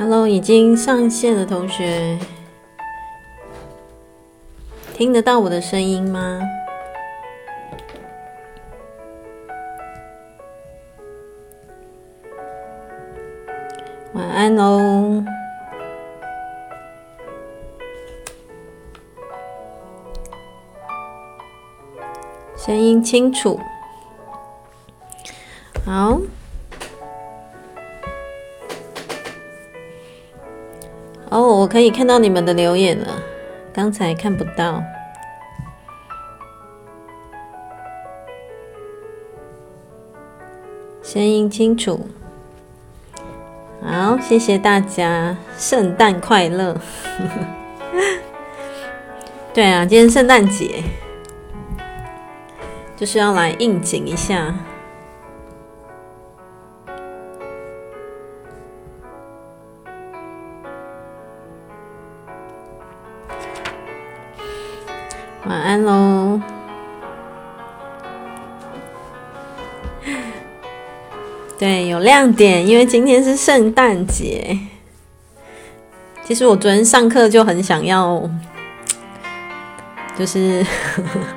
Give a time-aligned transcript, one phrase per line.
[0.00, 2.16] Hello，已经上线的同学，
[4.94, 6.40] 听得到我的声音吗？
[14.12, 15.24] 晚安喽，
[22.56, 23.58] 声音清楚，
[31.78, 33.22] 可以看到你们的留言了，
[33.72, 34.82] 刚才看不到。
[41.04, 42.08] 声音清楚，
[43.80, 46.76] 好，谢谢大家，圣诞快乐！
[49.54, 50.82] 对啊，今天圣诞节，
[52.96, 54.52] 就是要来应景一下。
[65.48, 66.38] 晚安喽。
[71.58, 74.58] 对，有亮点，因为今天是圣诞节。
[76.22, 78.28] 其实我昨天上课就很想要，
[80.18, 80.62] 就是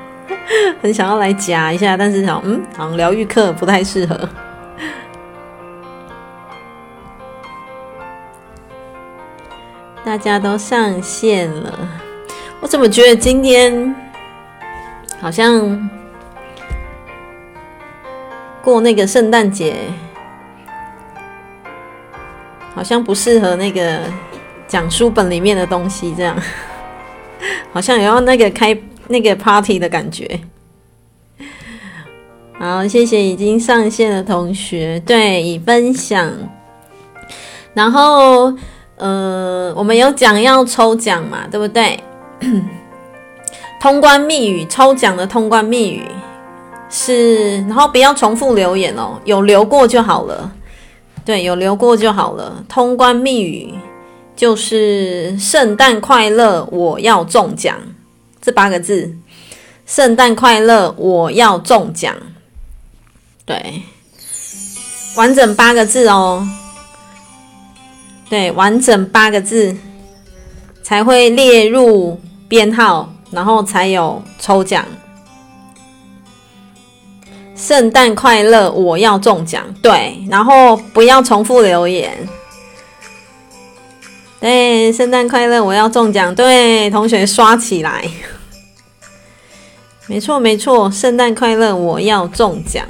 [0.83, 4.28] 很想要来夹一下，但是想，嗯，好像疗愈课不太适合。
[10.03, 11.79] 大家都上线了。
[12.59, 13.95] 我怎么觉得今天
[15.22, 15.90] 好像
[18.64, 19.76] 过那个圣诞节，
[22.74, 24.02] 好像不适合那个
[24.68, 26.36] 讲书本里面的东西，这样
[27.72, 28.76] 好像也要那个开
[29.08, 30.40] 那个 party 的感觉。
[32.58, 36.32] 好，谢谢已经上线的同学，对，已分享。
[37.74, 38.53] 然后，
[38.98, 42.00] 呃，我们有讲要抽奖嘛，对不对？
[43.81, 46.03] 通关密语抽奖的通关密语
[46.88, 50.52] 是，然后不要重复留言哦，有留过就好了。
[51.25, 52.64] 对，有留过就好了。
[52.70, 53.74] 通关密语
[54.36, 57.75] 就是“圣诞快乐，我要中奖”
[58.40, 59.16] 这八个字。
[59.88, 62.16] “圣诞快乐，我要中奖”。
[63.46, 63.81] 对，
[65.16, 66.47] 完整八个字哦。
[68.30, 69.75] 对，完整八个字
[70.84, 72.22] 才会列入。
[72.47, 74.86] 编号，然后才有抽奖。
[77.56, 79.64] 圣诞快乐，我要中奖。
[79.81, 82.28] 对，然后不要重复留言。
[84.40, 86.34] 对，圣诞快乐，我要中奖。
[86.34, 88.09] 对，同学刷起来。
[90.08, 92.86] 没错，没错，圣诞快乐，我要中奖。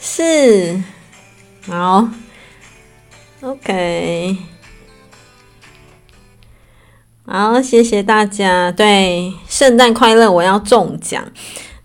[0.00, 0.80] 是，
[1.66, 2.08] 好
[3.40, 4.51] ，OK。
[7.34, 8.70] 好，谢谢大家。
[8.70, 10.30] 对，圣诞快乐！
[10.30, 11.24] 我要中奖。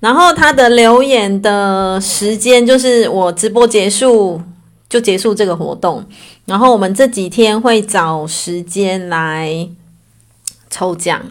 [0.01, 4.41] 然后他的留言的时间就是我直播结束
[4.89, 6.03] 就结束这个活动。
[6.43, 9.69] 然后我们这几天会找时间来
[10.69, 11.21] 抽奖。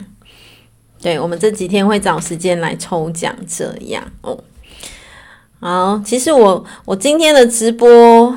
[1.03, 4.43] 对，我们这几天会找时间来抽奖，这样哦。
[5.61, 8.35] 好，其实我我今天的直播。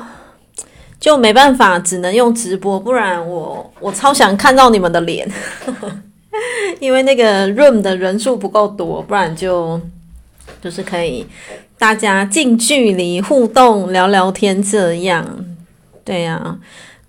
[1.00, 5.26] 就没办法，只能用直播，不然我我超想看到你们的脸，
[6.78, 9.80] 因为那个 room 的人数不够多，不然就
[10.60, 11.26] 就是可以
[11.78, 15.46] 大家近距离互动聊聊天这样。
[16.04, 16.58] 对呀、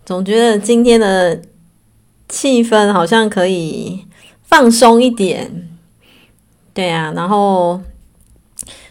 [0.06, 1.42] 总觉得今天的
[2.30, 4.06] 气氛好像可以
[4.44, 5.68] 放松一点。
[6.74, 7.82] 对呀、啊，然后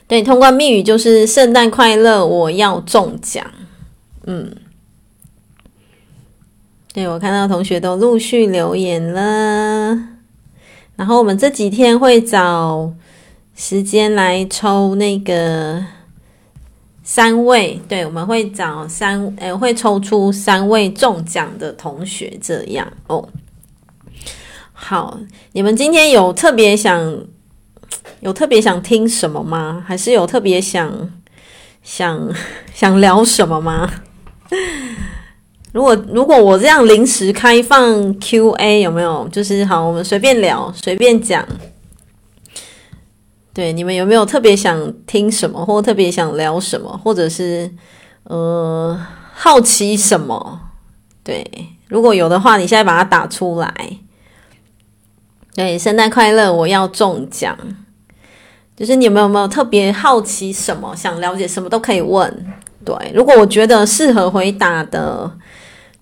[0.06, 3.42] 对，通关密语就是圣诞快乐，我要中奖。
[4.26, 4.54] 嗯。
[6.92, 9.96] 对，我看到同学都陆续留言了，
[10.96, 12.92] 然后我们这几天会找
[13.54, 15.84] 时间来抽那个
[17.04, 23.28] 三位，对，我们会找三，呃，会抽出三位中奖的同学，这样哦。
[24.72, 25.20] 好，
[25.52, 27.24] 你们今天有特别想
[28.18, 29.84] 有特别想听什么吗？
[29.86, 31.08] 还是有特别想
[31.84, 32.34] 想
[32.74, 33.88] 想聊什么吗？
[35.72, 39.28] 如果如果我这样临时开放 Q&A 有没有？
[39.30, 41.46] 就是好，我们随便聊，随便讲。
[43.52, 47.70] 对，你们有没有特别想听什么，或特别想聊什么，或者是
[48.24, 48.98] 呃
[49.34, 50.60] 好奇什么？
[51.22, 51.44] 对，
[51.88, 53.72] 如果有的话，你现在把它打出来。
[55.54, 56.52] 对，圣诞快乐！
[56.52, 57.56] 我要中奖。
[58.76, 62.46] 就是你们有没有特别好奇什么，想了解什么都可以问。
[62.84, 65.30] 对，如果我觉得适合回答的，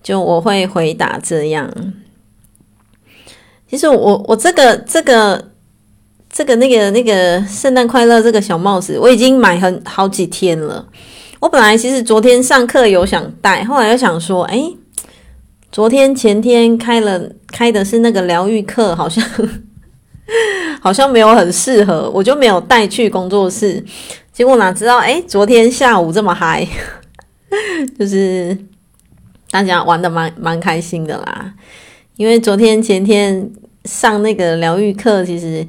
[0.02, 1.70] 就我会回答这样。
[3.68, 5.50] 其实我我这个这个
[6.30, 10.86] 这个那个那个圣诞快乐这个小帽子，我已经买很好几天了。
[11.40, 14.72] 我本来其实昨天上课有想戴，后来又想说，哎，
[15.70, 19.24] 昨天前天开了开的是那个疗愈课，好像
[20.80, 23.84] 好像没有很适合，我就没有带去工作室。
[24.32, 26.66] 结果哪知道，哎，昨天下午这么嗨，
[27.98, 28.56] 就是
[29.50, 31.52] 大家玩的蛮蛮开心的啦。
[32.16, 33.50] 因为昨天前天
[33.84, 35.66] 上那个疗愈课，其实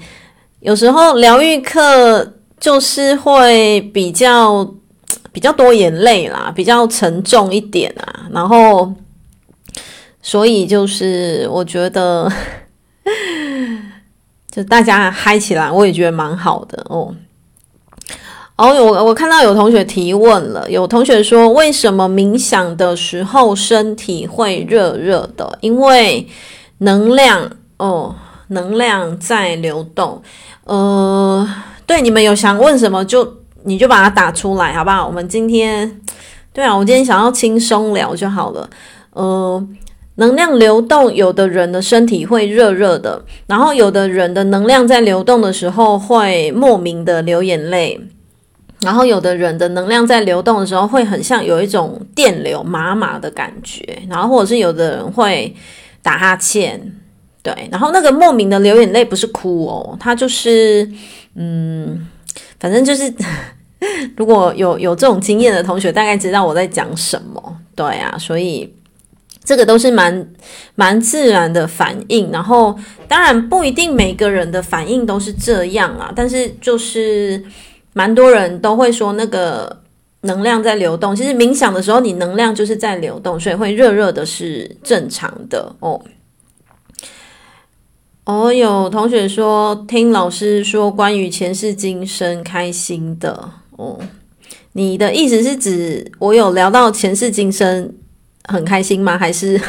[0.59, 4.73] 有时候疗愈课就是会比较
[5.31, 8.27] 比较多眼泪啦，比较沉重一点啊。
[8.31, 8.91] 然后，
[10.21, 12.29] 所以就是我觉得，
[14.51, 17.15] 就大家嗨起来，我也觉得蛮好的哦。
[18.59, 25.57] 哦，我我看到有同学提问了，有同学说，为什么冥想的时候身体会热热的？
[25.61, 26.27] 因为
[26.79, 28.13] 能量哦，
[28.49, 30.21] 能量在流动。
[30.65, 31.47] 呃，
[31.85, 35.07] 对，你们有想问什么就你就把它打出来，好不好？
[35.07, 36.01] 我们今天，
[36.51, 38.69] 对啊，我今天想要轻松聊就好了。
[39.13, 39.65] 呃，
[40.15, 47.97] 能量流动，有的人的身体会热热的，然后有的人的能量在流动的时候会莫名的流眼泪。
[48.81, 55.53] 然后有的人的能量在流动的时候，会很像有一种电流麻麻的感觉，然后或者是有的人会
[56.01, 56.79] 打哈欠，
[57.43, 60.89] 对，然后那个莫名的流眼泪不是哭哦，他就是
[61.35, 62.07] 嗯，
[62.57, 63.13] 反正就是
[64.15, 68.73] 如果有有这种经验的同学，大概知道我在讲什么，对啊，所以
[69.43, 70.25] 这个都是蛮
[70.75, 72.79] 蛮自然的反应，然后
[73.09, 77.43] 当然不一定每个人的反应都是这样啊，但是就是。
[77.93, 79.81] 蛮多人都会说那个
[80.21, 85.99] 能量在流动，其实冥想的时候你能量就是在流动，所以会热热的是正常的哦。
[88.25, 93.99] 哦，有同学说听老师说关于前世今生开心的哦，
[94.73, 97.91] 你的意思是指我有聊到前世今生
[98.43, 99.17] 很开心吗？
[99.17, 99.59] 还是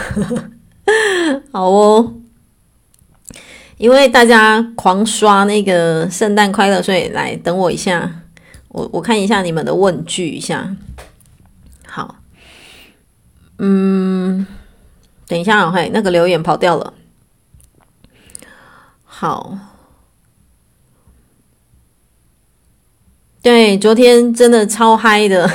[1.51, 2.13] 好哦？
[3.81, 8.21] 因为大家狂刷那个圣诞快乐，所以来等我一下，
[8.69, 10.77] 我我看一下你们的问句一下。
[11.87, 12.17] 好，
[13.59, 14.47] 嗯，
[15.27, 16.93] 等一下哦，嘿，那个留言跑掉了。
[19.07, 19.57] 好，
[23.41, 25.51] 对，昨天真的超嗨的。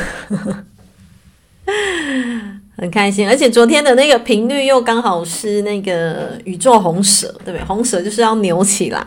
[2.78, 7.64] 很开心，而且昨天的那个频率又刚好是那个宇宙红蛇，对不对？
[7.66, 9.04] 红蛇就是要扭起来，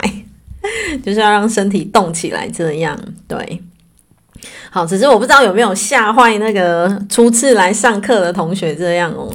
[1.05, 3.61] 就是要让身体动起来，这样对。
[4.71, 9.29] 好，只是我不知道有没有吓坏那个初次来上课的同学这样哦。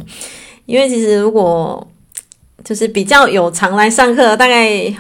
[0.67, 1.87] 因为其实如果
[2.65, 4.93] 就是比较有常来上课，大概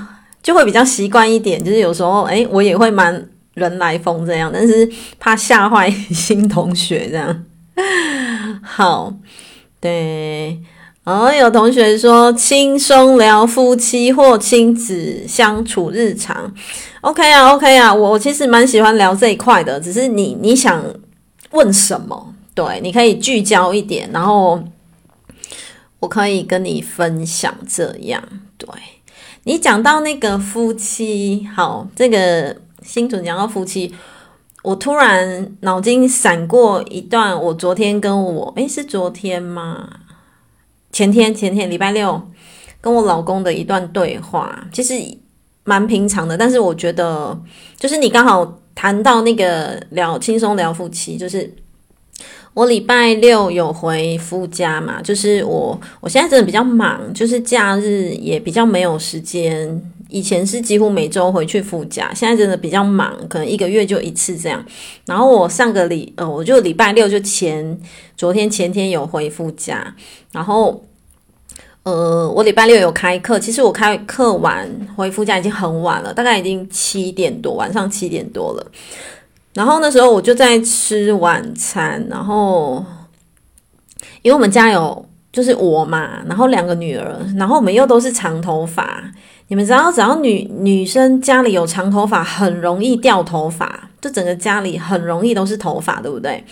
[0.42, 1.62] 就会比较习惯一点。
[1.62, 4.86] 就是有时候，诶，我也会蛮人来疯这样，但是
[5.18, 7.44] 怕吓坏新同学这样。
[8.62, 9.12] 好，
[9.80, 10.60] 对，
[11.04, 16.54] 哦有同学说轻松聊夫妻或亲子相处日常
[17.00, 20.84] ，OK 啊，OK 啊，我我其实蛮喜欢聊这一块的，只是你你想
[21.50, 22.34] 问什么？
[22.54, 24.62] 对，你可以聚焦一点，然后
[25.98, 28.22] 我可以跟你分享这样。
[28.56, 28.68] 对，
[29.42, 33.92] 你讲到那个夫妻，好，这个新主讲到夫妻。
[34.64, 39.86] 我突然脑筋闪过一段，我昨天跟我诶，是昨天吗？
[40.90, 42.18] 前天前天礼拜六
[42.80, 44.94] 跟我老公的一段对话，其实
[45.64, 47.38] 蛮平常的，但是我觉得
[47.78, 51.54] 就是你刚好谈到那个聊轻松聊夫妻，就是
[52.54, 59.92] 我礼拜六有回夫家嘛，就是我我现在真的比较忙，就是假日也比较没有时间。
[60.14, 64.64] 以前是几乎每周回去夫家，现在真的比较忙，可能一个月就一次这样。
[65.06, 67.76] 然后我上个礼呃，我就礼拜六就前
[68.16, 69.92] 昨天前天有回夫家，
[70.30, 70.84] 然后
[71.82, 73.40] 呃，我礼拜六有开课。
[73.40, 78.64] 其实我开课完回夫家已经很晚了，大概已经七点多，晚上七点多了。
[79.52, 82.84] 然后那时候我就在吃晚餐，然后
[84.22, 89.02] 因为我们家有就是我嘛，然后两个女儿，然后我们又都是长头发。
[89.48, 96.42] 你们知道，只要女女生家里有长头发，很容易掉头发，就整个家里很容易都是头发，对不对？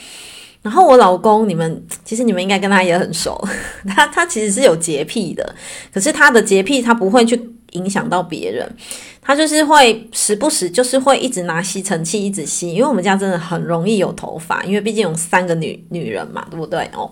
[0.60, 3.42] 然后我老公，你们其实你们应该跟他也很熟，
[3.88, 5.54] 他他其实是有洁癖的，
[5.92, 8.70] 可是他的洁癖他不会去影响到别人。
[9.24, 16.88] 他就是会时不时就是会一直拿吸尘器一直吸，因为我们家真的很容易有头发，因为毕竟有三个女女人嘛，对不对？
[16.92, 17.10] 哦，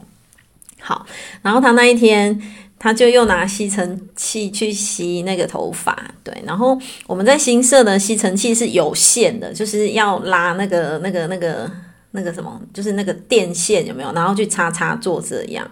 [0.81, 1.07] 好，
[1.43, 2.37] 然后他那一天
[2.81, 11.71] 他就又拿吸尘器去吸那个头发，对，然后我们在新设的吸尘器是有线的，就是要拉那个那个那个
[12.11, 14.11] 那个什么，就是那个电线有没有？
[14.13, 15.71] 然后去插插座这样，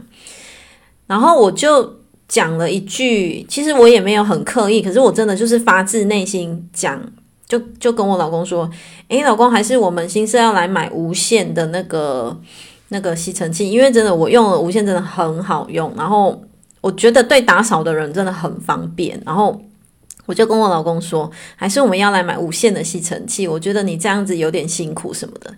[1.08, 1.98] 然后我就。
[2.28, 7.02] 讲了一句，其实我也没有很刻意，可是我真的就是发自内心讲，
[7.48, 8.70] 就就跟我老公说，
[9.08, 12.38] 诶，老公，还是我们新设要来买无线的那个
[12.88, 16.38] 那个吸尘器，因为真的我用了无线真的很好用，然后
[16.80, 19.61] 我觉得对打扫的人真的很方便，然后
[20.26, 25.52] 我就跟我老公说，还是我们要来买无线的吸尘器，我觉得你这样子有点辛苦什么的，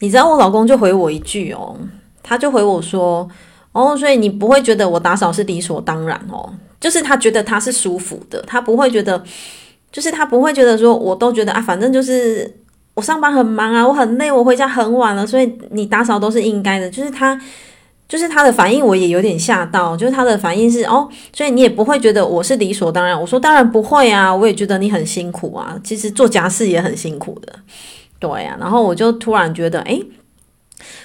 [0.00, 1.76] 你知道我老公就回我一句哦，
[2.22, 3.28] 他就回我说。
[3.72, 9.22] 哦，所以你不会觉得我打扫是理所当然哦，就是他觉得他是舒服的，他不会觉得，
[9.92, 12.50] 就是他不会觉得说，我都觉得啊，反正就是
[12.94, 16.88] 我上班很忙啊，我很累，我回家很晚了，所以你打扫都是应该的。
[16.88, 17.38] 就是他，
[18.08, 23.20] 就是他的反应，我也有点吓到，就是他的反应是哦，所以你也不会觉得我是理所当然。
[23.20, 27.52] 我说当然不会啊，我也觉得你很辛苦啊，其实做家事也很辛苦的，
[28.18, 28.56] 对啊。
[28.60, 30.02] 然后我就突然觉得，诶。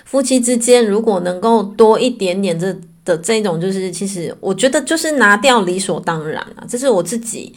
[0.03, 7.55] 夫妻之间如果能够多一点点这的这种，就是其实我觉得就是拿掉理所当然啊，这是我自己，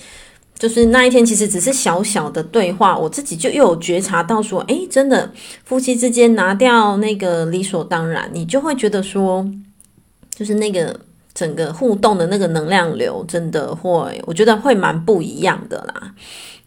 [0.58, 5.30] 就是那一天其实只是小小的对话，我自己就又有觉察到说，诶，真的
[5.64, 9.46] 夫妻之间拿掉那个理所当然，你就会觉得说，
[10.34, 10.98] 就是那个
[11.34, 16.14] 整个互动的那个能量流真的会，我觉得会蛮不一样的啦。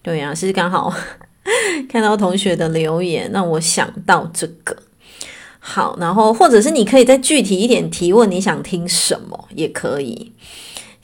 [0.03, 0.93] 对呀，其实刚好
[1.89, 4.75] 看到同学的留言，让我想到这个。
[5.59, 10.33] 好，然后或者是你可以再具体一点提问，你想听什么也可以。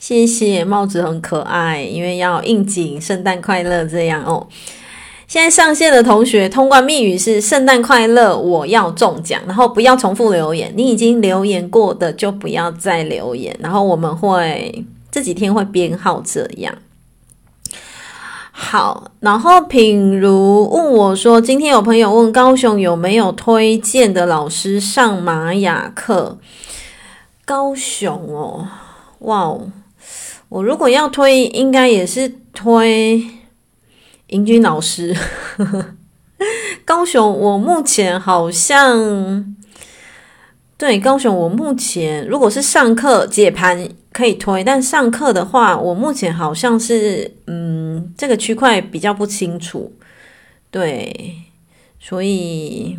[0.06, 4.46] 谢谢，帽子很可爱，因为要应景，圣诞快乐这样哦。
[5.26, 16.74] 现在上线的同学，通关密语是圣诞快乐，我要中奖，然后不要重复留言，你已经留言过的就不要再留言，然后我们会这几天会编号这样。
[18.50, 26.36] 好，然后品如问我说：“今天有朋友问高雄有没有推荐的老师上玛雅课？
[27.46, 28.68] 高雄哦，
[29.20, 29.62] 哇哦，
[30.54, 33.20] 我如果要推，应该也是推
[34.28, 35.12] 盈君老师。
[36.86, 39.56] 高雄，我目前好像
[40.78, 49.92] 对高雄，我目前如果是上课解盘。”可以推，但上课的话，我目前好像是，嗯，这个区块比较不清楚，
[50.70, 51.34] 对，
[51.98, 52.96] 所以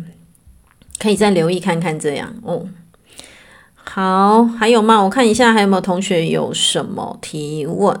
[0.98, 2.68] 可以再留意看看这样哦。
[3.96, 5.02] 好，还有吗？
[5.02, 7.98] 我看一下还有没有同学有什么提问。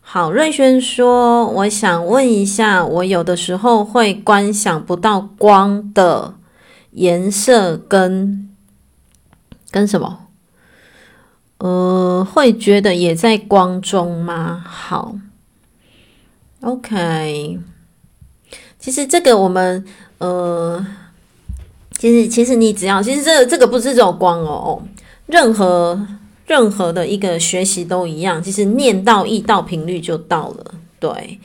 [0.00, 6.36] 好，瑞轩说，我想问一下，我有的时候会观想不到光的
[6.92, 8.48] 颜色跟
[9.70, 10.20] 跟什么？
[11.58, 14.64] 呃，会觉得也在光中吗？
[14.66, 15.14] 好
[16.62, 17.60] ，OK。
[18.78, 19.84] 其实这个我们
[20.16, 20.86] 呃，
[21.98, 24.80] 其实其实你只要，其实这这个不是这种光哦，
[25.26, 26.00] 任何
[26.46, 31.38] 任何的一个学习都一样，其实念到意到频率就到了，对。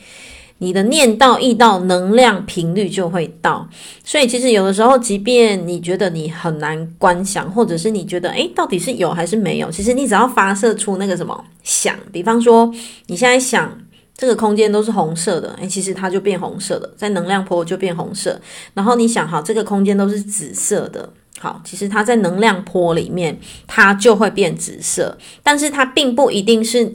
[0.58, 3.68] 你的念到意到能量频率就会到，
[4.04, 12.72] 所以其实有的时候，即便你觉得你很难观想，或者是你觉得诶，到底是有还是没有，其实你只要发射出那个什么想，比方说
[13.08, 13.76] 你现在想
[14.16, 18.40] 这个空间都是红色的，诶，其实它就变红色的，在能量波就变红色。
[18.72, 26.94] 然后你想哈这个空间都是紫色的，好，其实它在能量波里面它就会变紫色，但是它并不一定是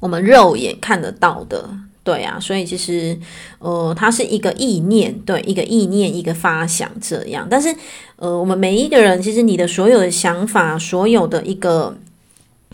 [0.00, 1.68] 我们肉眼看得到的。
[2.04, 3.16] 对啊，所以其实，
[3.60, 7.46] 呃，它是一个意念，对，一个意念，一个发想这样。
[7.48, 7.72] 但是，
[8.16, 11.96] 呃，我们每一个人，其实你的所有的想法，所有的一个，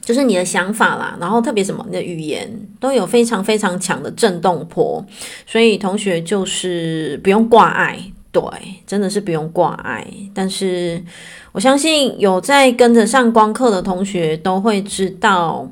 [0.09, 2.50] 就是你的想法啦，然后特别什么，你的语言
[2.81, 5.05] 都有非常非常强的震动波。
[5.47, 8.43] 所以同学就是不用挂碍，对，
[8.87, 10.07] 真的是不用挂碍。
[10.35, 11.05] 但是
[11.53, 15.71] 我相信有在跟着上光课的同学都会知道。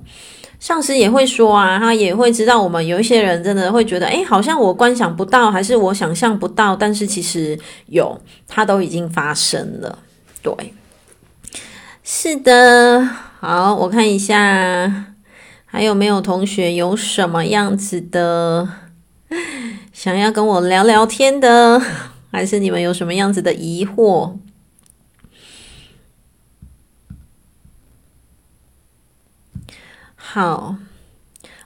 [0.60, 9.98] 上师也会说啊，他也会知道我们有一些人真的会觉得，诶，好像我观想不到，还是我想象不到，但是其实有，它都已经发生了。
[10.42, 10.74] 对，
[12.04, 13.08] 是的。
[13.48, 15.14] 好，我看一下，
[15.66, 18.68] 还有没有同学有什么样子的
[19.94, 21.80] 想要跟我聊聊天的，
[22.32, 24.38] 还是你们有什么样子的疑惑？
[30.16, 30.74] 好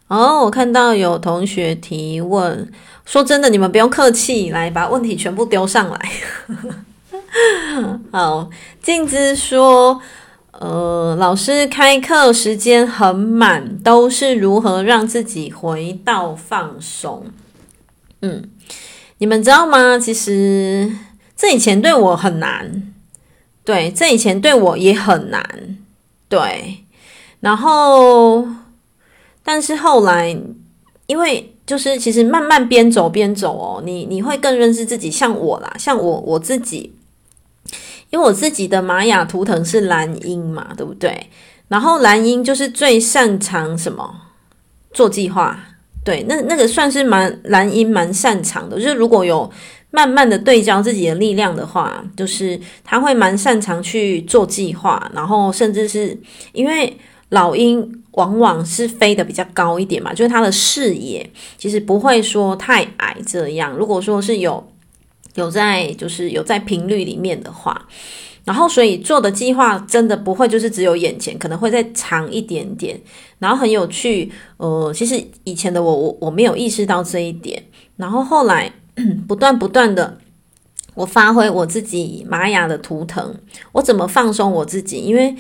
[0.08, 2.70] 哦，我看到有同学提问，
[3.06, 6.10] 说真的，你们不用客气，来把问题全部丢上来。
[8.12, 8.50] 好，
[8.82, 10.02] 静姿说，
[10.52, 17.26] 呃，老师开课时间很满，都是如何让自己回到放松？
[18.22, 18.50] 嗯，
[19.18, 19.98] 你们知道吗？
[19.98, 20.90] 其实
[21.36, 22.92] 这以前对我很难，
[23.64, 25.78] 对，这以前对我也很难，
[26.28, 26.84] 对，
[27.40, 28.46] 然后。
[29.42, 30.38] 但是后来，
[31.06, 35.10] 因为就是其实慢慢边走边走哦，你你会更认识自己。
[35.10, 36.94] 像我啦，像我我自己，
[38.10, 41.28] 因为我自己的玛雅图腾是蓝鹰嘛，对不对？
[41.68, 44.22] 然后蓝鹰就是最擅长什么？
[44.92, 45.58] 做计划。
[46.04, 48.76] 对，那那个算是蛮蓝鹰蛮擅长的。
[48.78, 49.50] 就是如果有
[49.90, 56.18] 慢慢的对焦自己的力量的话，就是他会蛮擅长去做计划，然后甚至是
[56.52, 56.96] 因为。
[57.30, 63.72] 老鹰往往是飞得比较高一点嘛，就是他的视野其实不会说太矮这样。
[63.76, 64.68] 如果说是有
[65.34, 67.86] 有在就是有在频率里面的话，
[68.44, 73.00] 然后所以做的计划真的不会就是只有眼前，可能会再长一点点。
[73.38, 77.62] 然后很有趣，呃，其实以前的我我我没有意识到这一点，
[77.96, 78.72] 然后后来
[79.28, 80.18] 不断不断的
[80.94, 83.34] 我发挥我自己玛雅的图腾，
[83.72, 85.34] 我怎么放松我自己，因为。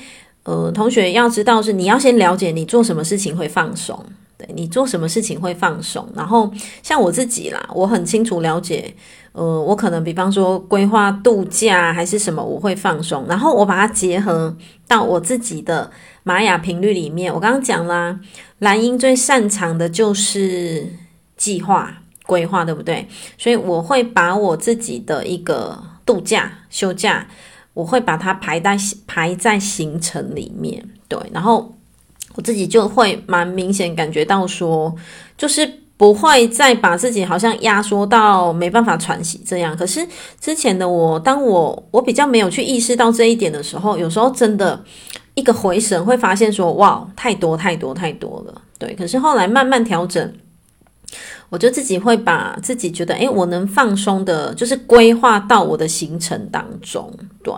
[0.44, 4.02] 呃，同学要知道是你要先了解你做什么事情会放松，
[4.40, 6.08] 对，你做什么事情会放松。
[6.14, 6.50] 然后
[6.82, 8.94] 像我自己啦，我很清楚了解，
[9.32, 13.26] 呃，我可能比方说规划度假还是什么，我会放松。
[13.28, 14.56] 然后我把它结合
[14.88, 15.90] 到我自己的
[16.22, 17.32] 玛雅频率里面。
[17.32, 18.18] 我刚刚讲啦，
[18.60, 20.88] 蓝鹰最擅长的就是
[21.36, 23.06] 计划规划，对不对？
[23.36, 27.28] 所以我会把我自己的一个度假休假。
[27.72, 28.76] 我会把它排在
[29.06, 31.72] 排在行程里面，对，然后
[32.40, 34.94] 自己就会蛮明显感觉到说，
[35.36, 39.76] 就是不会再把自己好像压缩到没办法喘息这样。
[39.76, 40.06] 可是
[40.40, 44.82] 之前的我，当我我比较没有去意识到这一点的时候，有时候真的
[45.34, 48.94] 一个回神会发现说，哇，太多太多太多了，对。
[48.94, 50.32] 可是后来慢慢调整。
[51.48, 57.52] 我就自己会把自己觉得，诶，我能放松的，就是规划到我的行程当中，对。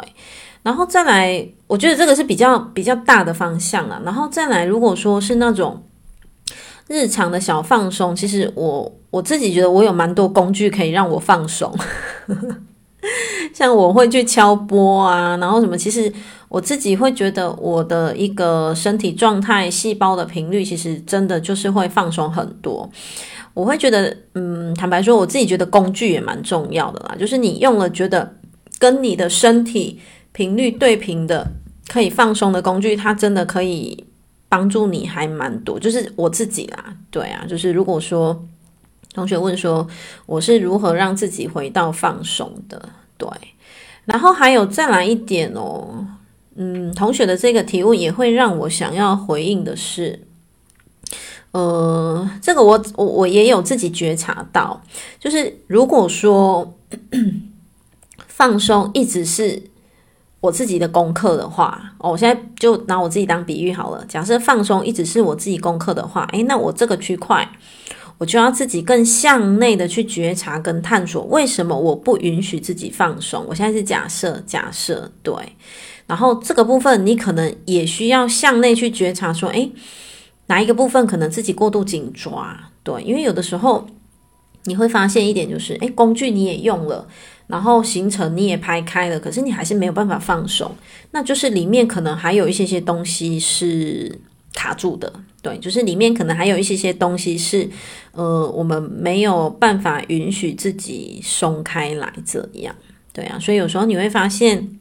[0.62, 4.00] 然后再来，我觉得这个是比较比较大的方向了。
[4.04, 5.82] 然后再来，如果说是那种
[6.88, 11.74] 日常的小放松，其实我我自己觉得我有蛮多工具可以让我放松，
[13.52, 16.12] 像我会去敲波啊，然后什么，其实
[16.48, 22.88] 我自己会觉得我的一个身体状态、细胞的频率，其实真的就是会放松很多。
[23.54, 27.16] 我会觉得，嗯，坦白说，我自己觉得工具也蛮重要的啦。
[27.18, 28.36] 就是你用了觉得
[28.78, 30.00] 跟你的身体
[30.32, 31.46] 频率对频的，
[31.88, 34.04] 可以放松的工具，它真的可以
[34.48, 35.78] 帮助你还蛮多。
[35.78, 38.44] 就是我自己啦，对啊，就是如果说
[39.14, 39.86] 同学问说
[40.26, 43.28] 我是如何让自己回到放松的，对，
[44.04, 46.06] 然后还有再来一点哦，
[46.56, 50.26] 嗯，同学的这个提问也会让我想要回应的是。
[51.50, 54.82] 呃，这个我我我也有自己觉察到，
[55.20, 56.78] 就是如果说
[58.26, 59.62] 放松一直是
[60.42, 64.04] 我自己的功课的话，哦，我现在就拿我自己当比喻好了。
[64.06, 67.48] 假设放松一直是我自己功课的话，诶，那我这个区块
[68.18, 73.44] 我就要自己更向内的去觉察跟探索，为什么我不允许自己放松？
[73.48, 75.32] 我现在是假设，假设对，
[76.06, 79.72] 然后这个部分你可能也需要向内去觉察，说，诶。
[80.48, 82.58] 哪一个部分可能自己过度紧抓？
[82.82, 83.86] 对，因为有的时候
[84.64, 87.06] 你会发现一点，就是诶，工具你也用了，
[87.52, 90.74] 然后行程你也排开了，可是你还是没有办法放松，
[91.10, 94.18] 那就是里面可能还有一些些东西是
[94.54, 95.12] 卡住的。
[95.42, 97.68] 对，就是里面可能还有一些些东西是，
[98.12, 102.74] 呃，我们没有办法允许自己松开来这样。
[103.12, 104.78] 对啊，所以有时候你会发现。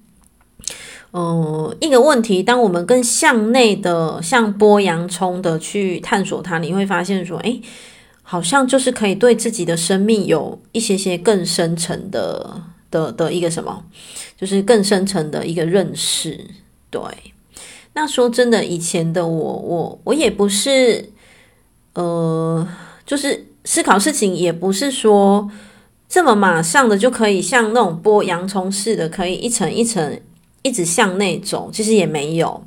[1.14, 7.62] 呃，一个问题，当我们更向内的、像剥洋葱的去探索它，你会发现说，诶，
[8.32, 13.84] 好像就是可以对自己的生命有一些些更深层的的的一个什么，
[14.40, 16.40] 就是更深层的一个认识。
[16.90, 17.02] 对，
[17.92, 21.10] 那说真的，以前的我，我我也不是，
[21.92, 22.66] 呃，
[23.06, 25.52] 就是思考事情也不是说
[26.08, 30.18] 这么马上的就可以像那种剥洋葱似的，可以一层一层。
[30.64, 32.64] 一直向内走，其实也没有，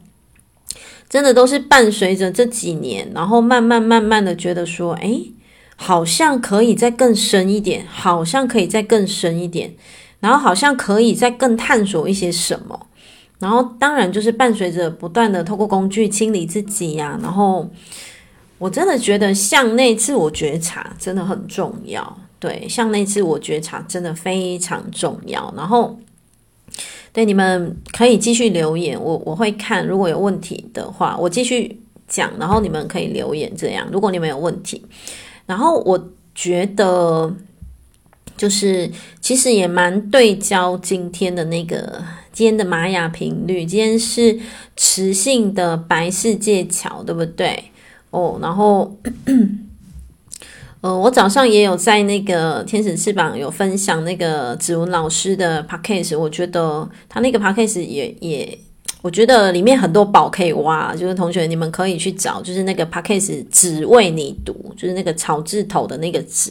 [1.08, 5.32] 真的都是伴随着这几年，然后慢慢慢慢的觉得说，诶，
[5.76, 9.74] 好像可以再更深一点，好像可以再更深一点，
[10.20, 12.86] 然后好像可以再更探索一些什么，
[13.38, 17.68] 然后当然就是伴随着不断的透过工具清理自己呀、然后
[18.58, 22.18] 我真的觉得向内自我觉察真的很重要。
[22.38, 25.52] 对，向内自我觉察真的非常重要。
[25.56, 25.98] 然后，
[27.10, 33.88] 对，你们可以继续留言，我我会看，如果有问题的话，我继续讲，然后你们可以留言这样。
[33.90, 34.84] 如果你们有问题，
[35.46, 37.34] 然后我觉得
[38.36, 42.02] 就是其实也蛮对焦今天的那个
[42.32, 44.38] 今天的玛雅频率，今天是
[44.76, 47.64] 磁性的白世界桥，对不对？
[48.10, 48.96] 哦，然后。
[50.84, 58.58] 呃，我早上也有在那个天使翅膀有分享那个子文老师的 podcast，我觉得他那个 podcast 也也，
[59.04, 66.50] 我觉得里面很多宝可以挖，就是同学你们可以去找，就是那个 podcast 只为你读，就是那个草字头的那个字。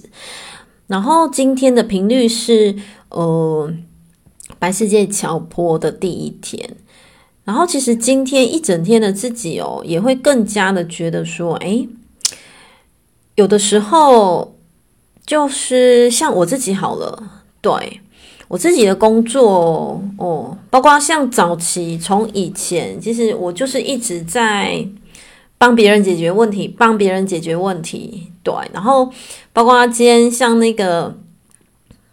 [0.86, 2.76] 然后今天的频率是
[3.10, 3.74] 呃
[4.60, 6.76] 白世界桥坡的第一天，
[7.44, 11.90] 然后其实今天一整天的自己哦，也会更加的觉得说，诶。
[13.34, 14.56] 有的时候
[15.26, 18.00] 就是像我自己好了，对，
[18.54, 24.88] 我自己的工作哦，包括像早期从以前，其实我就是一直在
[25.58, 28.54] 帮别人解决问题，帮别人解决问题，对。
[28.72, 29.12] 然后
[29.54, 31.16] 包括今天像那个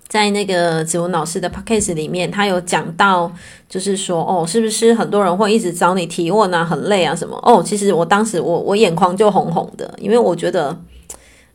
[0.08, 3.30] 在那个子文老师的 podcast 里面，他有讲到，
[3.68, 7.38] 就是说哦，是不是很多人会一直找你提问啊，很累啊什么？
[7.42, 10.74] 哦，其实我当时我我眼眶就红红的，因为我觉得。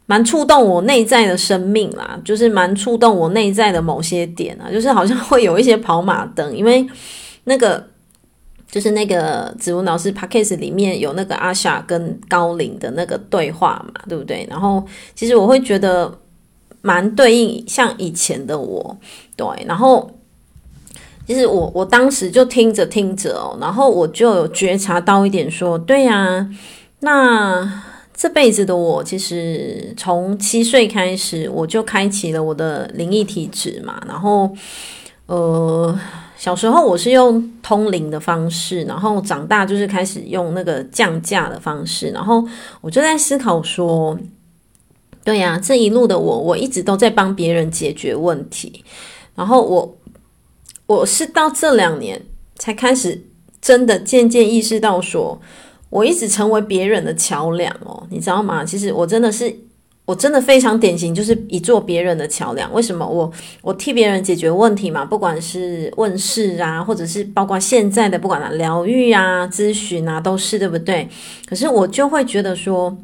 [0.08, 6.88] 蛮触动我内在的生命啦，就是蛮触动我内在的某些点啊，就是好像会有一些跑马灯，因为
[7.46, 7.84] 那个
[8.70, 14.46] 就是那个子文老师 podcast 里面有那个阿夏跟高灵的那个对话嘛，对不对？
[14.48, 16.16] 然后其实我会觉得
[16.82, 18.96] 蛮对应像以前的我，
[19.36, 20.12] 对，然后
[21.26, 26.48] 其实我我当时就听着听着哦，然后我就有觉察到一点说，对呀，
[27.00, 27.95] 那。
[28.16, 34.02] 这辈子的我，其实从七岁开始，我就开启了我的灵异体质嘛。
[34.08, 34.50] 然后，
[35.26, 36.00] 呃，
[36.38, 42.08] 小时候我是用通灵的方式，然后长大就是开始用那个降价的方式。
[42.12, 42.42] 然后
[42.80, 44.18] 我就在思考说，
[45.26, 48.86] 对呀，这一路的我，我一直都在帮别人解决问题。
[49.36, 49.98] 然后我，
[50.88, 52.22] 我是到这两年
[52.56, 53.26] 才开始
[53.60, 55.42] 真的渐渐意识到说。
[55.96, 58.66] 我一直成为别人的桥梁哦，你知道吗？
[58.66, 59.56] 其实我真的是，
[60.04, 62.72] 我真的非常典型，就是一座别人的桥梁。
[62.74, 63.08] 为什么？
[63.08, 63.32] 我
[63.62, 71.08] 我替别人解决问题嘛，不管是问事啊，或者是包括现在的不管了疗愈啊、咨询啊，都是对不对？
[71.46, 72.98] 可是我就会觉得说，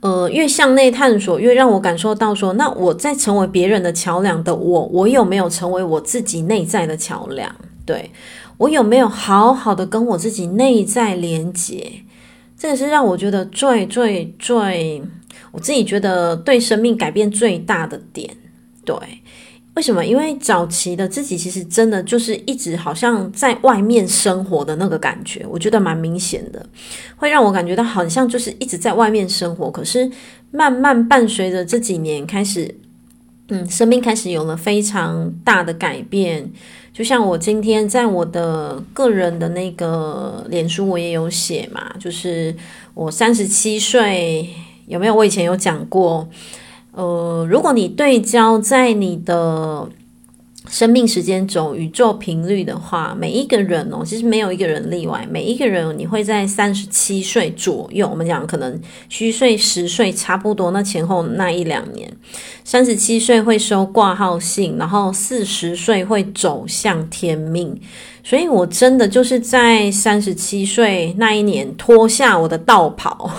[0.00, 7.50] 呃，越向内探索，越让我感受到说，那我在成为别人的桥梁的我，我有没有成为我自己内在的桥梁？
[7.86, 8.10] 对。
[8.62, 12.04] 我有没有好好的跟我自己内在连接？
[12.56, 15.02] 这个是让我觉得最最最，
[15.50, 18.30] 我自己觉得对生命改变最大的点。
[18.84, 18.96] 对，
[19.74, 20.06] 为什么？
[20.06, 26.64] 因为早期的自己其实真的就是一直好像在外面生活的那个感觉，我觉得蛮明显的，
[27.16, 29.68] 会让我感觉到好像就是一直在外面生活。
[29.68, 30.08] 可是
[30.52, 32.72] 慢慢伴随着这几年开始，
[33.48, 36.48] 嗯，生命开始有了非常大的改变。
[36.92, 42.54] 就像我今天在我的个人的那个脸书，我也有写嘛，就是
[42.94, 44.48] 我三十七岁，
[44.86, 45.14] 有没有？
[45.14, 46.28] 我以前有讲过，
[46.92, 49.88] 呃，如果你对焦在你的。
[50.68, 55.26] 生命时间轴、宇宙频率的话，每一个人哦，其实没有一个人例外。
[55.28, 62.10] 每一个人，你会在三十七岁左右，我们讲可能虚岁十岁差不多，那前后那一两年，
[62.64, 67.78] 三十七岁会收挂号信，然后四十岁会走向天命。
[68.22, 73.30] 所以我真的就是在三十七岁那一年脱下我的道袍。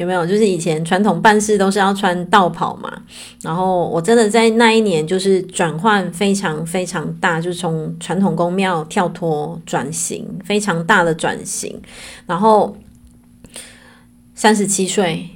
[0.00, 0.24] 有没有？
[0.24, 2.90] 就是以前传统办事都是要穿道袍嘛，
[3.42, 11.78] 然后我真的在那一年就是转换非常非常大，就是从传统宫庙跳脱转型，非常大的转型。
[12.26, 12.74] 然后
[14.34, 15.28] 三十七岁，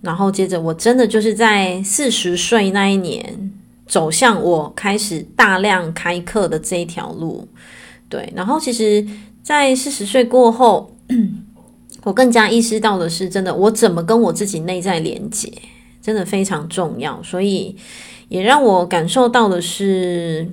[0.00, 3.52] 然后接着我真的就是在四十岁那一年
[3.86, 7.46] 走向我开始大量开课的这一条路。
[8.08, 9.06] 对，然后其实，
[9.44, 10.92] 在四十岁过后。
[12.08, 15.52] 我更加意识到的是，真的，我怎么跟我自己内在连接，
[16.00, 17.22] 真的非常重要。
[17.22, 17.76] 所以，
[18.30, 20.48] 也让我感受到的是，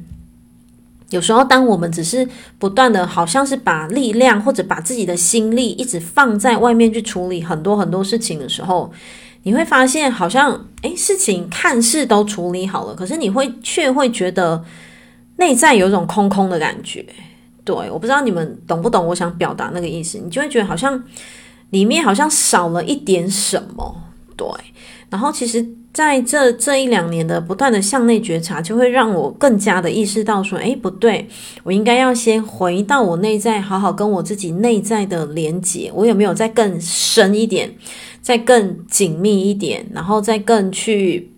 [1.11, 2.27] 有时候当我们只是
[2.59, 8.91] 不断的，好像是把力量或者把自己的心力一直放在外面去处理很多很多事情的时候，
[9.43, 14.61] 你会发现，好像诶，事情看似都处理好了，可是你会却会觉得
[15.37, 17.05] 内在有一种空空的感觉。
[17.63, 21.03] 对，我不知道你们懂不懂我想表达那个意思，你就会觉得好像，
[21.69, 24.03] 里面好像少了一点什么，
[24.35, 24.47] 对。
[25.09, 31.27] 然后其实在这这一两年的不断的向内觉察，就会让我更加的意识到说，诶，不对，
[31.63, 37.73] 我应该要先回到我内在，好好跟我自己内在的连接，我有没有再更深一点，
[38.21, 41.31] 再更紧密一点，然后再更去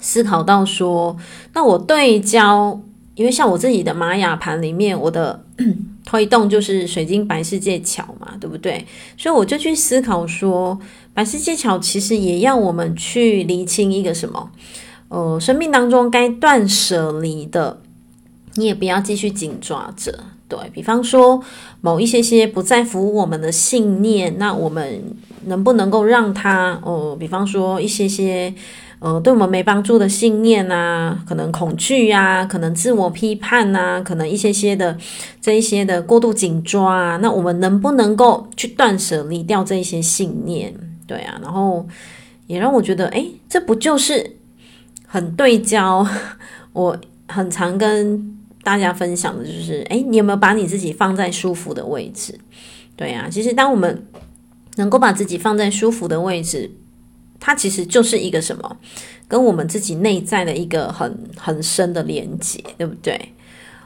[0.00, 1.16] 思考到说，
[1.52, 2.80] 那我对焦。
[3.16, 5.44] 因为像我自己的玛雅盘里面，我的
[6.10, 8.84] 推动就是水晶白世界桥嘛，对不对？
[9.16, 10.76] 所以我就去思考说，
[11.14, 14.50] 白世界桥其实也要我们去厘清一个什么，
[15.06, 17.80] 呃，生命当中该断舍离的，
[18.56, 20.18] 你也不要继续紧抓着。
[20.48, 21.40] 对，比方说，
[21.80, 28.52] 某一些些不再服务我们的信念，那我们能不能够让它，呃，比方说一些些。
[29.00, 34.96] 呃，对我们没帮助的信念啊，可能恐惧呀、啊，可能自我批判呐、啊，可能一些些的
[35.40, 40.74] 这一些的过度紧抓啊，那我们能不能够去断舍离掉这一些信念？
[41.06, 41.88] 对啊，然后
[42.46, 44.36] 也让我觉得，诶，这不就是
[45.06, 46.06] 很对焦？
[46.74, 52.38] 我很常跟大家分享的就是，诶，你有没有把你自己放在舒服的位置？
[52.96, 54.04] 对啊，其实当我们
[54.76, 56.70] 能够把自己放在舒服的位置。
[57.40, 58.76] 它其实就是一个什么，
[59.26, 63.18] 跟我们自己内在的一个很很深的连接，对不对？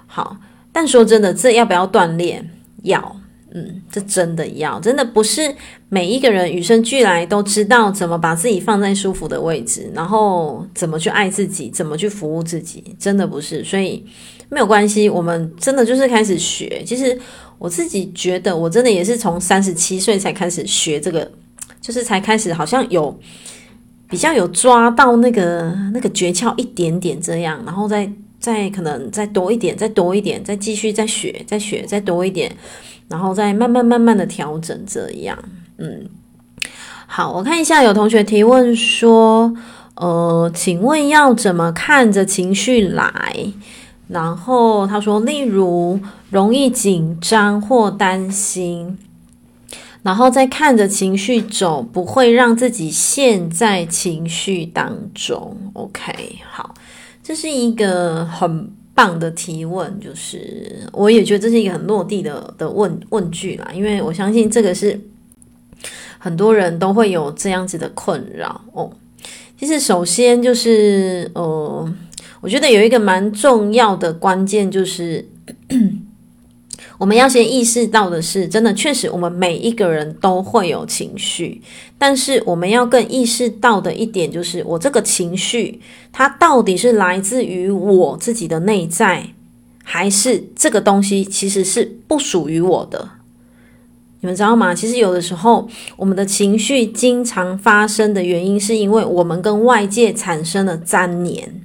[0.06, 0.36] 好，
[0.72, 2.50] 但说真的，这要不要锻炼？
[2.82, 3.16] 要，
[3.52, 5.54] 嗯，这真的要，真的不是
[5.88, 13.62] 每一个人与生俱来都知道怎么把自己放在舒服的位置，然后怎么去爱自己，怎么去服务自己，真的不是。
[13.62, 14.04] 所以
[14.48, 16.82] 没有关系，我们真的就是开始学。
[16.84, 17.16] 其实
[17.58, 21.30] 我自己觉得，我真的也是从三十七岁才开始学这个。
[21.84, 23.14] 就是才开始，好像有
[24.08, 32.50] 比较有抓到那个那个诀窍一点点这样，然后再再可能再多一点，再多一点，再继续再学，再学再多一点，
[33.06, 35.38] 然后再慢慢慢慢的调整这样。
[35.76, 36.08] 嗯，
[37.06, 39.54] 好，我看一下有同学提问说，
[39.96, 43.52] 呃，请问要怎么看着情绪来？
[44.08, 48.98] 然后他说，例如容易紧张或担心。
[50.04, 55.56] 然后再看着情绪走，不会让自己陷在情绪当中。
[55.72, 56.12] OK，
[56.50, 56.74] 好，
[57.22, 65.00] 这是一个很棒的提问，就是我也觉得这是一个很落地的的问问句啦，因为我相信这个是
[66.18, 68.92] 很多人都会有这样子的困扰哦。
[69.58, 71.94] 其实首先就是呃，
[72.42, 75.26] 我觉得有一个蛮重要的关键就是。
[77.04, 81.60] 我们要先意识到的是，真的确实，我们每一个人都会有情绪，
[81.98, 89.28] 但是我们要更意识到的一点就是，我这个情绪它到底是来自于我自己的内在，
[89.82, 93.10] 还是这个东西其实是不属于我的？
[94.20, 94.74] 你们知道吗？
[94.74, 101.60] 其实有的时候，我们的情绪经常发生的原因，是因为我们跟外界产生了粘连。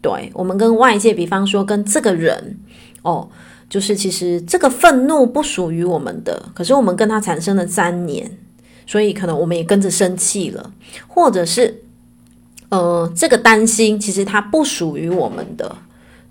[0.00, 2.58] 对，我们跟外界，比方说跟这个人，
[3.02, 3.28] 哦。
[3.68, 8.38] 就是其实这个愤怒不属于我们的，可是我们跟他产生了粘连，
[8.86, 10.72] 所以可能我们也跟着生气了，
[11.06, 11.82] 或者是
[12.70, 15.76] 呃这个担心其实它不属于我们的，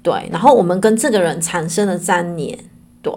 [0.02, 2.58] 对，然后我们跟这个人产生了粘连，
[3.04, 3.13] 对，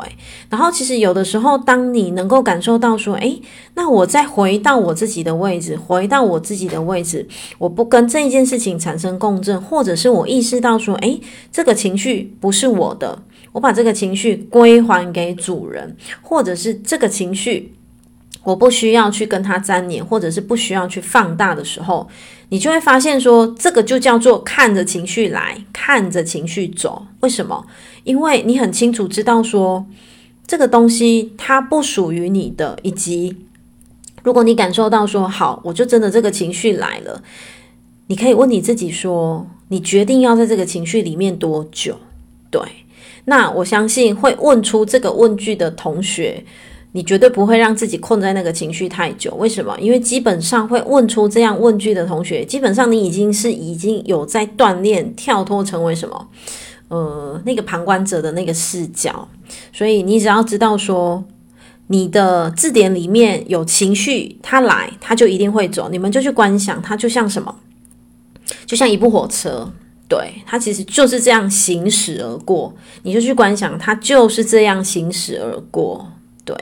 [0.51, 3.41] 然后其实有的时候当你能够感受到说，诶，
[3.75, 11.19] 那我再回到我自己的位置，回到我自己的位置，我不跟这一件事情产生共振，或者是我意识到说，诶，
[11.51, 13.23] 这个情绪不是我的。
[13.53, 17.75] 我把这个情绪归还给主人，或者是这个情绪，
[18.45, 22.09] 我不需要去跟他粘黏，或者是不需要去放大的时候，
[22.51, 27.07] 你就会发现说，这个就叫做看着情绪来，看着情绪走。
[27.21, 27.67] 为什么？
[28.05, 29.85] 因为你很清楚知道说，
[30.47, 33.37] 这个东西它不属于你的，以及
[34.23, 37.23] 如果你感受到说，好，我就真的这个情绪来了，
[38.07, 41.99] 你可以问你自己说，你决定要在这个情绪里面多久？
[42.49, 42.61] 对。
[43.31, 46.45] 那我相信会问出这个问句的同学，
[46.91, 49.33] 你绝对不会让自己困在那个情绪太久。
[49.37, 49.79] 为什么？
[49.81, 56.29] 因为基本上会问出这样问句的同学，基本上你已经是已经有在锻炼跳脱成为什么？
[56.89, 59.29] 呃，那个旁观者的那个视角。
[59.73, 61.23] 所以你只要知道说，
[61.87, 65.89] 你的字典里面有情绪，它来，它就一定会走。
[65.89, 67.55] 你们就去观想，它就像什么？
[68.67, 69.73] 就像一部火车。
[70.11, 76.05] 对，它其实就是这样行驶而过，你就去观想，它就是这样行驶而过。
[76.45, 76.57] 对，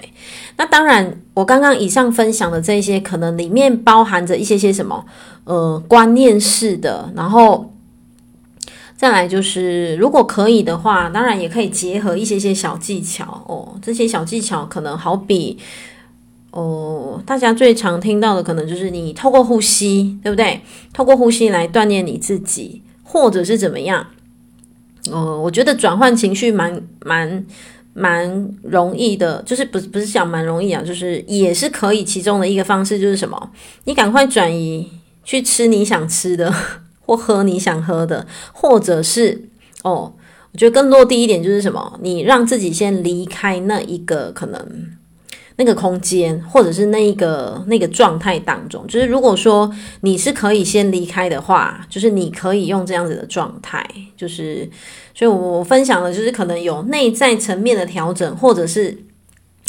[0.59, 5.03] 那当然，我刚刚以上分享的这些，可能里面包含着一些些什么，
[5.45, 7.73] 呃，观念式的，然后
[8.95, 13.79] 再来就是，如果可以的话，当然，也可以结合一些些小技巧哦。
[13.81, 15.57] 这些小技巧可能好比，
[16.51, 20.61] 哦，大家最常听到的可能就是你透过呼吸，对不对？
[20.93, 24.07] 透过呼吸来锻炼你自己，或者是怎么样？
[25.11, 27.47] 呃，我觉得转换情绪蛮蛮
[27.95, 32.05] 蛮容易的，就是不不是讲蛮容易啊，就是也是可以。
[32.05, 33.51] 其中的一个方式就是什么？
[33.85, 34.91] 你赶快转移
[35.25, 36.53] 去吃你想吃的，
[37.01, 39.49] 或喝你想喝的，或者是
[39.83, 40.13] 哦，
[40.53, 41.99] 我觉得更落地一点就是什么？
[42.03, 44.93] 你让自己先离开那一个可能。
[45.61, 49.69] 那个空间，或者是那一个那个状态当中，就是如果说
[50.03, 53.85] 你是可以先离开的话，就是你可以用这样子的状态，
[54.17, 54.71] 就是
[55.13, 58.97] 所以我分享的就是可能有内在层面的调整，或者是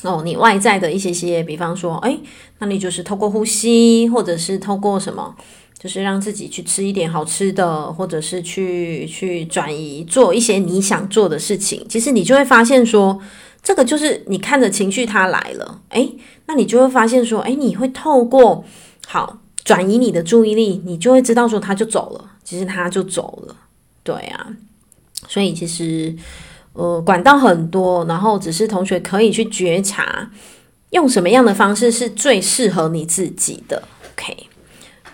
[0.03, 2.15] 哦你外在的一些些，比方说，哎，
[2.59, 5.33] 那你就是透过呼吸，或者是透过什么，
[5.79, 13.19] 就是让自己去吃一点好吃的，或者是去去转移做一些你想做的事情，其实你就会发现说。
[13.61, 16.15] 这个就是你看着情绪它来了，诶，
[16.47, 18.63] 那你就会发现说，诶，你会透过
[19.05, 23.55] 好转移你的注意力，你就会知道说它就走了，其实它就走了，
[24.01, 24.47] 对啊，
[25.27, 26.15] 所以其实
[26.73, 30.31] 呃管道很多，然后只是同学可以去觉察
[30.91, 34.47] 用什么样的方式是最适合你自己的，OK，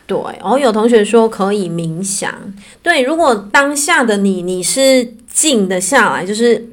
[0.08, 2.34] 对，然后有同学说可以冥想，
[2.81, 6.69] 对，如果当下的你你是静得下来，就是。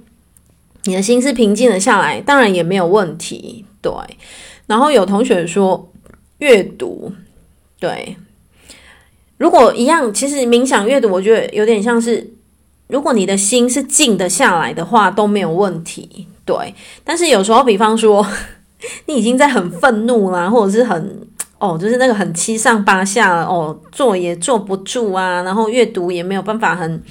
[0.84, 3.64] 你的心是平静了下来，当然也没有问题。
[3.80, 3.92] 对，
[4.66, 5.92] 然后有同学说
[6.38, 7.12] 阅读，
[7.80, 8.16] 对，
[9.38, 12.32] 如果一样，其实冥想阅读，我觉得有点像是，
[12.88, 16.28] 如果你的心是静得下来的话，都没有问题。
[16.44, 18.24] 对，但是有时候，比方说
[19.06, 21.26] 你已经在很愤怒啦，或者是很
[21.58, 27.02] 哦，就是那个很七上八下了哦，坐也坐不住啊，然后阅读也没有办法很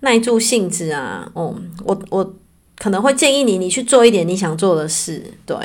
[0.00, 1.30] 耐住性子啊。
[1.34, 2.34] 哦，我我。
[2.78, 5.56] 可能会建议你，你去做一点你想做的事，对，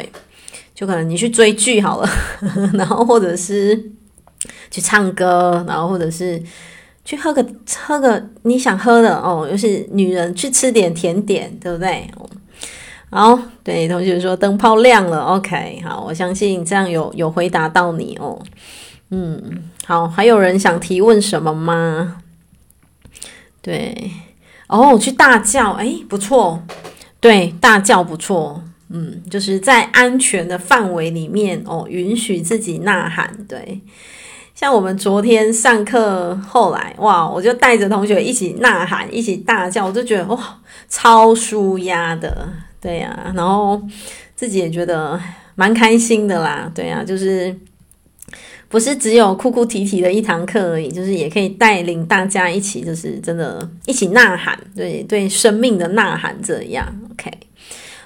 [0.73, 2.09] 就可能你去追剧好了，
[2.73, 3.91] 然后或者是
[4.69, 6.41] 去唱歌，然后或者是
[7.03, 7.45] 去喝个
[7.85, 12.09] 喝个你想喝的哦，尤其女人去吃点甜点，对不对？
[13.09, 18.41] 好，对，同学说灯泡亮了，OK，好，我相信这样有有回答到你哦，
[19.09, 22.21] 嗯，好，还有人想提问什么吗？
[23.61, 24.11] 对，
[24.67, 26.63] 哦，去大叫，诶，不错。
[27.21, 33.31] 对，大叫不错，嗯，就是在安全的范围里面哦，允许自己呐喊。
[33.47, 33.79] 对，
[34.55, 42.49] 像我们昨天上课后来，哇，我就带着同学一起呐喊，一起大叫，我就觉得哇，超舒压的，
[42.81, 43.79] 对呀、然后
[44.35, 45.17] 自己也觉得
[45.53, 47.55] 蛮开心的啦，对呀、就是。
[48.69, 56.87] 不是只有哭哭啼啼的一堂课而已，就是也可以带领大家一起，就是真的一起呐喊，对对，生命的呐喊这样。
[57.21, 57.31] OK，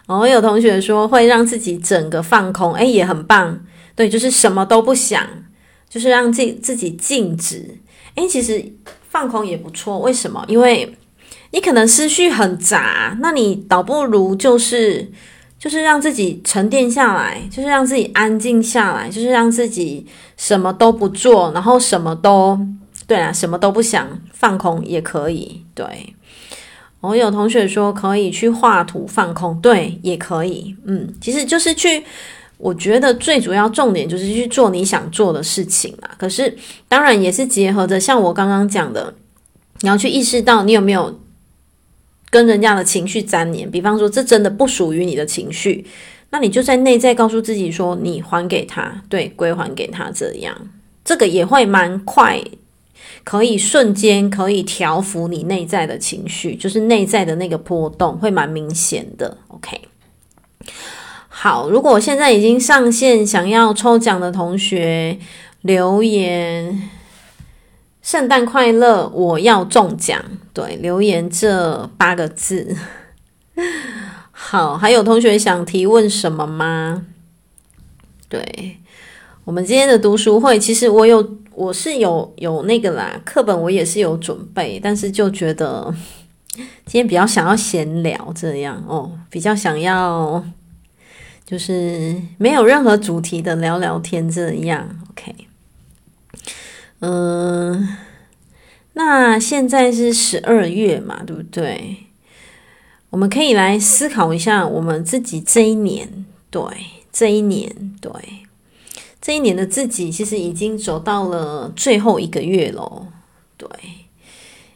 [0.08, 3.60] 然后有同学说会让自己整个放空，诶，也很棒。
[3.96, 5.26] 对，就是什么都不想，
[5.90, 7.80] 就是让自己自己静止。
[8.16, 8.74] 诶，其实
[9.10, 10.00] 放空也不错。
[10.00, 10.44] 为什么？
[10.48, 10.96] 因为
[11.52, 15.12] 你可能思绪很杂，那你倒不如就是。
[15.58, 20.06] 就是让自己沉淀下来，就是让自己安静下来，就是让自己
[20.38, 22.60] 什么都不做，然后什么都
[23.08, 25.66] 对啊，什么都不想，放空也可以。
[25.74, 26.14] 对，
[27.06, 30.76] 我有同学说可以去画图放空，对，也可以。
[30.86, 32.04] 嗯，其实就是去，
[32.58, 36.12] 我觉得最主要重点就是去做你想做的事情啦。
[36.18, 39.14] 可是当然也是结合着像我刚刚讲的，
[39.82, 41.20] 你要去意识到你有没有。
[42.32, 45.86] 跟人家的情绪粘连，比方说这真的不属于你的情绪，
[46.32, 50.54] 那你就在内在告诉自己说，你还给他，对，归还给他，这样
[51.06, 52.44] 这个也会蛮快，
[53.24, 59.38] 可以瞬间可以调服你内在的情绪，就是内在的那个波动会蛮明显的。
[59.48, 59.82] OK，
[61.28, 65.18] 好，如果现在已经上线，想要抽奖的同学
[65.62, 66.90] 留言。
[68.02, 69.10] 圣诞快乐！
[69.10, 70.24] 我要中奖。
[70.54, 72.78] 对，留言这八个字。
[74.30, 77.08] 好，还有同学想提问什么吗？
[78.30, 78.78] 对，
[79.44, 85.94] 我们今天的读书会，其实我有，我是有有那个啦，课本我也是有准备，但是就觉得
[86.86, 90.44] 今天比较想要闲聊这样哦，比较想要
[91.46, 94.88] 就是没有任何主题的聊聊天这样。
[95.10, 95.34] OK。
[97.00, 97.96] 嗯，
[98.94, 101.98] 那现在是十二月嘛，对不对？
[103.12, 106.62] 我们可以来思考一下，我们自己这一年，对，
[107.12, 108.12] 这一年，对，
[109.26, 113.08] 这一年的自己，其实已经走到了最后一个月咯。
[113.58, 113.68] 对，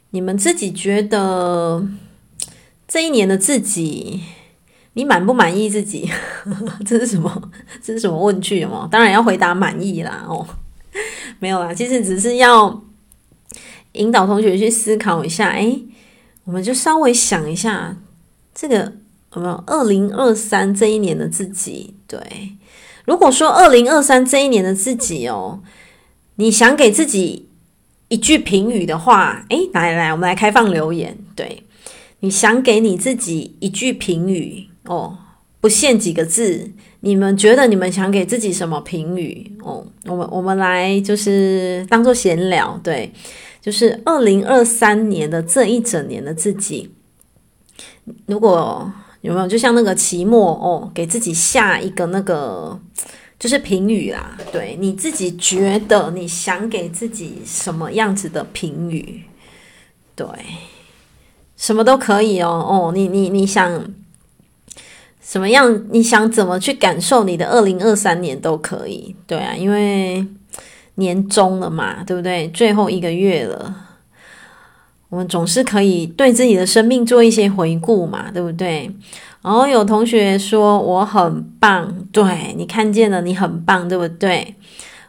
[0.09, 1.87] 你们自己觉得
[2.87, 4.21] 这一年的自己
[4.93, 6.09] 你满不满意自己？
[6.83, 7.51] 这是什么？
[7.83, 8.89] 这是什么问句哦？
[8.91, 10.25] 当然要回答满意啦。
[10.27, 10.43] 哦，
[11.37, 12.81] 没有啦，其实只是要
[13.91, 15.49] 引导同学去思考一下。
[15.51, 15.85] 诶，
[16.45, 17.95] 我们就稍微想一下，
[18.55, 18.93] 这个
[19.35, 21.93] 有没有二零二三这一年的自己？
[22.07, 22.19] 对，
[23.09, 25.61] 如果说二零二三这一年的自己哦，
[26.35, 27.49] 你想给自己
[28.07, 31.17] 一句评语的话，诶，来来，我们来开放留言。
[31.35, 31.63] 对，
[32.19, 34.67] 你想给你自己一句评语。
[34.85, 35.17] 哦，
[35.59, 39.55] 不限几个字，你们觉得你们想给自己什么评语？
[39.63, 43.11] 哦，我们我们来就是当做闲聊，对，
[43.59, 46.91] 就是二零二三年的这一整年的自己，
[48.27, 48.91] 如果
[49.21, 52.79] 有没有就像那个期末哦，给自己下一个那个
[53.37, 59.23] 就是评语啦，对，你自己觉得你想给自己什么样子的评语？
[60.15, 60.27] 对，
[61.57, 63.93] 什么都可以哦，哦，你你你想。
[65.21, 65.85] 什么样？
[65.91, 70.25] 你想怎么去感受你的二零二三年都可以，对啊，因为
[70.95, 72.47] 年终了嘛，对不对？
[72.47, 73.88] 最后一个月了，
[75.09, 78.89] 我们总是可以对自己的生命做一些回顾嘛，对不对？
[79.41, 84.55] 然后有同学说我很棒，对，你看见了，你很棒，对不对？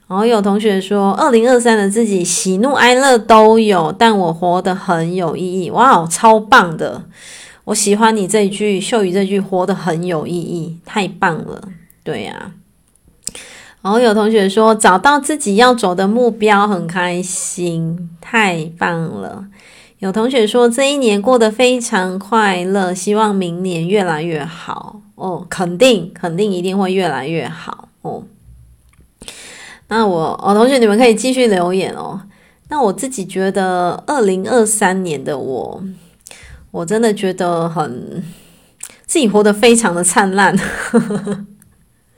[0.06, 7.04] 然后有同学说二零二三的自己喜怒哀乐都有，但我活得很有意义，哇，超棒的！
[7.64, 11.60] 我喜欢你这一句，秀宇这句活得很有意义，太棒了，
[12.02, 12.52] 对呀、
[13.82, 19.44] 然后有同学说找到自己要走的目标，很开心，太棒了。
[20.00, 28.24] 有同学说这一年过得非常快乐，希望明年越来越好哦，肯定肯定一定会越来越好哦。
[29.88, 32.22] 那我哦，同学你们可以继续留言哦。
[32.68, 35.82] 那我自己觉得二零二三年的我。
[36.72, 38.22] 我真的觉得很
[39.04, 40.56] 自己活得非常的灿烂，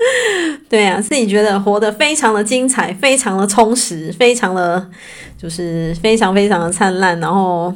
[0.69, 4.91] 对啊，自己觉得活得非常的精彩，非常的充实，非常的
[5.37, 7.75] 就是非常非常的灿烂，然后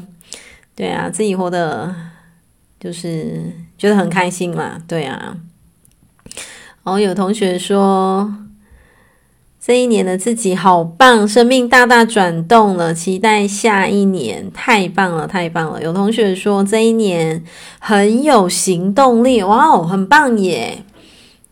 [0.74, 1.94] 对啊，自己活得
[2.78, 5.36] 就是觉得很开心嘛，对啊，
[6.84, 8.32] 然后有同学说。
[9.58, 15.82] 这一年的自己好棒，生命大大转动了，期待下一年，太棒了，太棒了！
[15.82, 17.42] 有同学说这一年
[17.80, 20.84] 很有行动力，哇哦，很棒耶！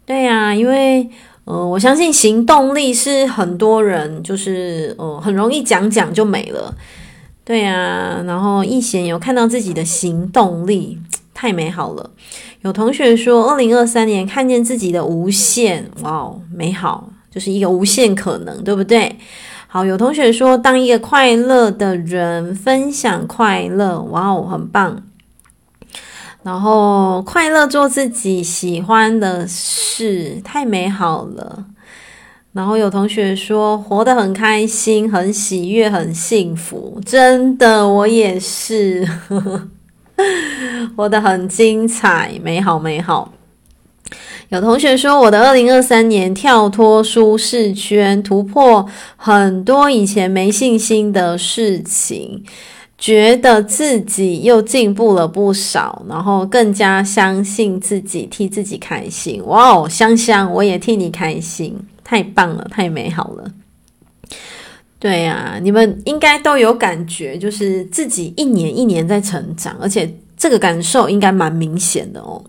[0.07, 1.09] 对呀，因为
[1.45, 6.75] 呃，我相信行动力是很多人就是呃很容易讲讲就没了，
[7.45, 8.23] 对呀。
[8.27, 10.99] 然后易贤有看到自己的行动力，
[11.35, 12.11] 太美好了。
[12.63, 17.11] 有同学说，二零二三年看见自己的无限，哇哦，美好。
[17.31, 19.17] 就是一个无限可能，对不对？
[19.67, 25.03] 好，有同学说，当一个快乐的人，分享快乐，哇哦，很棒。
[26.45, 31.65] 然后，快乐做自己喜欢的事，太美好了。
[32.53, 37.01] 然后有同学说，活得很开心，很喜悦，很幸福。
[37.05, 39.09] 真的，我也是，
[40.95, 43.33] 活得很精彩，美好，美好。
[44.51, 48.87] 有同学说，我的二零二三年跳脱舒适圈，突破
[49.17, 52.45] 很多以前没信心的事情，
[53.05, 59.45] 觉得自己又进步了不少，然后更加相信自己，替自己开心。
[59.45, 63.45] 哇哦，香香，我也替你开心，太棒了，太美好了。
[64.99, 72.43] 对呀，你们应该都有感觉，就是自己一年一年在成长，而且这个感受应该蛮明显的哦。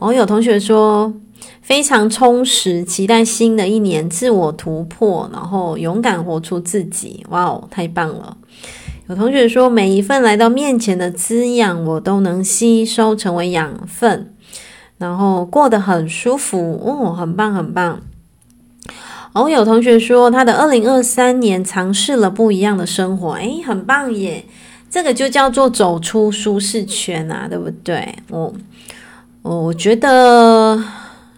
[0.00, 1.14] 哦，有同学说。
[1.62, 7.26] 非常充实，期待新的一年自我突破，然后勇敢活出自己。
[7.30, 8.36] 哇哦，太棒了！
[9.08, 14.34] 有同学说，每一份来到面前的滋养，我都能吸收成为养分，
[14.98, 16.80] 然后过得很舒服。
[16.84, 18.00] 哦，很棒，很棒。
[19.32, 24.44] 哦，有同学说，他的二零二三年尝试了不一样的生活，诶，很棒耶！
[24.90, 28.16] 这个就叫做走出舒适圈啊，对不对？
[28.30, 28.52] 哦，
[29.42, 30.82] 哦，我觉得。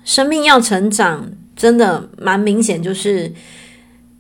[0.04, 3.30] 生命要成长，真的蛮明显，就是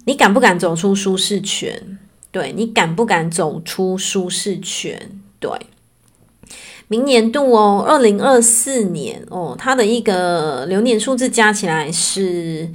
[0.04, 1.98] 你敢不敢走出舒适圈？
[2.30, 5.10] 对，你敢不敢走出舒适圈？
[5.40, 5.50] 对，
[6.88, 12.70] 明年度哦，二零二四年哦，它的一个流年数字加起来是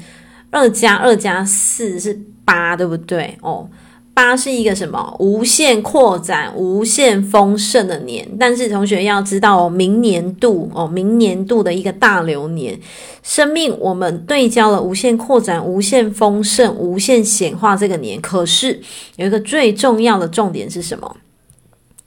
[0.51, 3.37] 二加二加四是八，对不对？
[3.41, 3.69] 哦。
[4.14, 5.16] 八是一个什么？
[5.20, 8.28] 无限扩展、无限丰盛的年。
[8.39, 12.80] 但是同学要知道哦，明年度哦，明年度的一个大流年，
[13.24, 18.22] 生命我们对焦了无限扩展、无限丰盛、无限显化这个年。
[18.22, 18.80] 可是
[19.16, 21.18] 有一个最重要的重点是什么？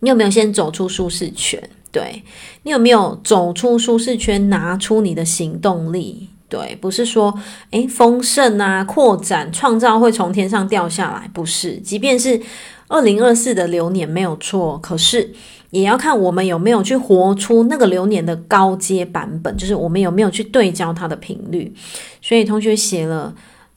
[0.00, 1.60] 你有没有先走出舒适圈？
[1.90, 2.22] 对，
[2.62, 6.28] 你有没有走出舒适圈，拿出你的行动力？
[6.48, 7.36] 对，不是说
[7.72, 11.76] 诶丰盛啊、扩展、创造会从天上掉下来，不是。
[11.78, 12.40] 即便是
[12.88, 15.32] 二零二四的流年没有错，可是
[15.70, 21.74] 也要看我们有没有去活出那个流年的高阶版本，就是我们有没有去对焦它的频率。
[22.22, 23.34] 所以同学写了，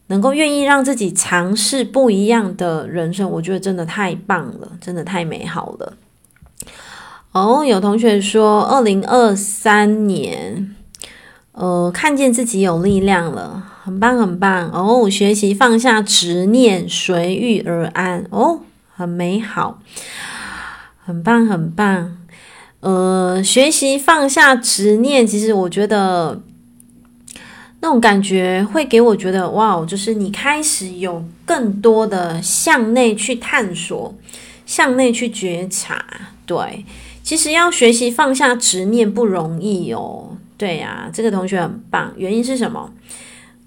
[0.08, 5.94] 能够愿意让自己尝试不一样的人生，我觉得真的太棒了，真的太美好了。
[7.32, 10.76] 哦，有同学说，二零二三年。
[11.60, 15.10] 呃，看见自己有力量了，很棒很棒哦！
[15.10, 18.62] 学习放下执念，随遇而安哦，
[18.96, 19.82] 很美好，
[21.04, 22.18] 很棒很棒。
[22.80, 26.42] 呃，学习放下执念，其实我觉得
[27.82, 34.16] 那种感觉会给我觉得哇，就是你开始有更多的向内去探索，
[34.66, 36.06] 向内去觉察。
[36.46, 36.86] 对，
[37.22, 40.38] 其实要学习放下执念不容易哦。
[40.60, 42.14] 对呀、啊，这个同学很棒。
[42.18, 42.94] 原因是什么？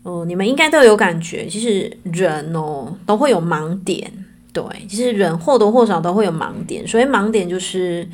[0.02, 1.46] 哦、呃，你们应该都有感觉。
[1.46, 4.12] 其实人哦都会有盲点，
[4.52, 6.86] 对，其实人或多或少都会有盲点。
[6.86, 8.06] 所以盲点就是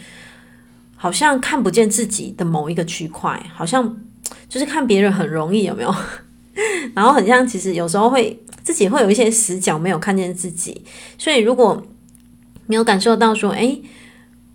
[0.96, 3.96] 好像看不见自己的某一个区块，好像
[4.48, 5.92] 就是看别人很容易，有没有？
[6.94, 10.84] 然后很像，其实有时候会自己会有一些死角，没有看见自己。
[11.18, 11.82] 所以如果
[12.66, 13.82] 没有感受到说，诶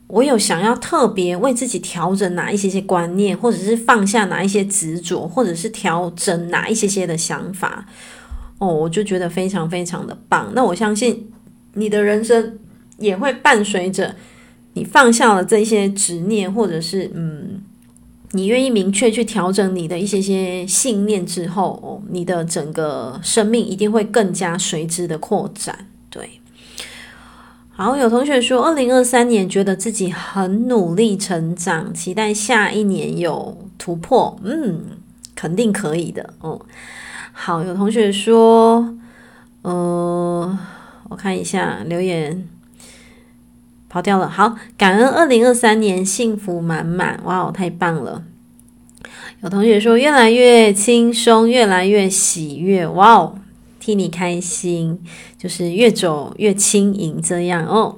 [0.07, 7.87] 我有想要特别为自己调整哪一些些观念，或者是放下哪一些执着，或者是调整哪一些些的想法，
[8.59, 10.51] 哦，我就觉得非常非常的棒。
[10.53, 11.31] 那我相信
[11.73, 12.59] 你的人生
[12.97, 14.15] 也会伴随着
[14.73, 17.63] 你放下了这些执念，或者是嗯，
[18.33, 25.87] 你愿意明确去调整你的一些些信念之后，哦，你的整个生命一定会更加随之的扩展，
[27.75, 34.37] 好，有同学说，二零二三年觉得自己很努力成长，期待下一年有突破。
[34.43, 34.81] 嗯，
[35.33, 36.35] 肯定可以的。
[36.41, 36.61] 哦，
[37.31, 38.93] 好，有同学说，
[39.63, 40.59] 呃，
[41.09, 42.47] 我看一下留言，
[43.89, 44.29] 跑掉了。
[44.29, 48.23] 好，感恩二零二三年幸福满满，哇哦，太棒了。
[49.41, 53.35] 有同学说，越来越轻松，越来越喜悦，哇哦。
[53.83, 54.97] 替你开心，
[55.37, 57.97] 就是越走越轻盈这样哦。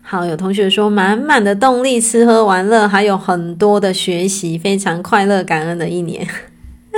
[0.00, 6.24] 好，有同学说满满的动力，吃喝玩乐，还有很多的学习，非常快乐感恩的一年，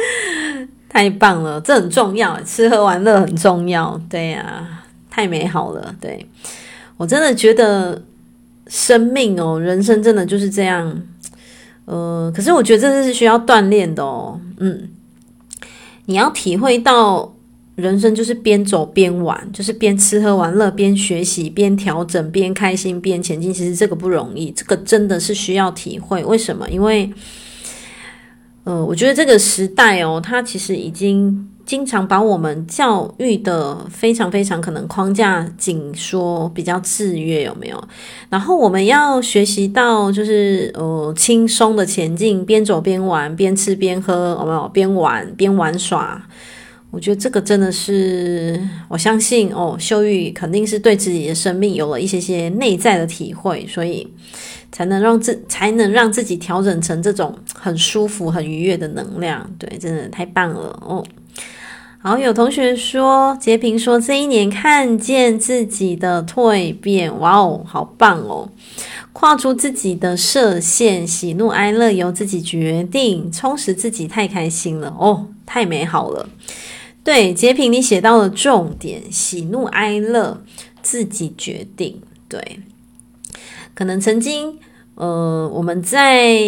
[0.90, 5.94] 太棒了，这很重要，吃喝玩乐很重要，对呀、太美好了。
[5.98, 6.26] 对，
[6.98, 8.02] 我真的觉得
[8.66, 11.02] 生命哦，人生真的就是这样，
[11.86, 14.90] 呃，可是我觉得这是需要锻炼的哦，嗯，
[16.04, 17.32] 你要体会到。
[17.78, 23.54] 人生就是边走边玩，就是边吃喝玩乐，边学习，边调整，边开心，边前进。
[23.54, 26.24] 其实这个不容易，这个真的是需要体会。
[26.24, 26.68] 为什么？
[26.68, 27.08] 因为，
[28.64, 37.80] 呃，我觉得这个时代哦，它其实已经经常把我们教育的非常非常可能框架紧缩，比较制约，有没有？
[38.28, 44.68] 然后我们要学习到，就是呃轻松的前进，边走边玩，边吃边喝，有没有？
[44.70, 46.20] 边玩边玩耍。
[46.90, 48.58] 我觉得这个真的是，
[48.88, 54.08] 我相信哦，秀玉肯定是对自己的生命有了一些些内在的体会，所以
[54.72, 59.48] 才能让自才能让自己调整成这种很舒服、很愉悦的能量。
[59.58, 61.04] 对，真的太棒了哦！
[62.00, 68.48] 好，有同学说，截屏说这一年看见自己的蜕变，哇哦，好棒哦！
[69.12, 76.26] 跨出自己的设限，喜怒哀乐由自己决定，充实自己，太开心了哦，太美好了。
[77.08, 80.42] 对，截屏，你写到了重点，喜怒哀乐
[80.82, 82.02] 自己决定。
[82.28, 82.60] 对，
[83.74, 84.58] 可能曾经，
[84.94, 86.38] 呃，我们在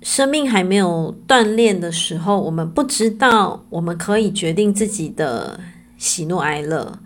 [0.00, 5.60] 生命还没有锻炼的时候，我们不知道我们可以决定自己的
[5.98, 6.98] 喜怒哀乐。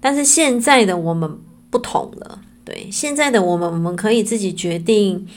[0.00, 5.28] 但是现在的我们不同了，对，现在的我们，我们可以自己决定。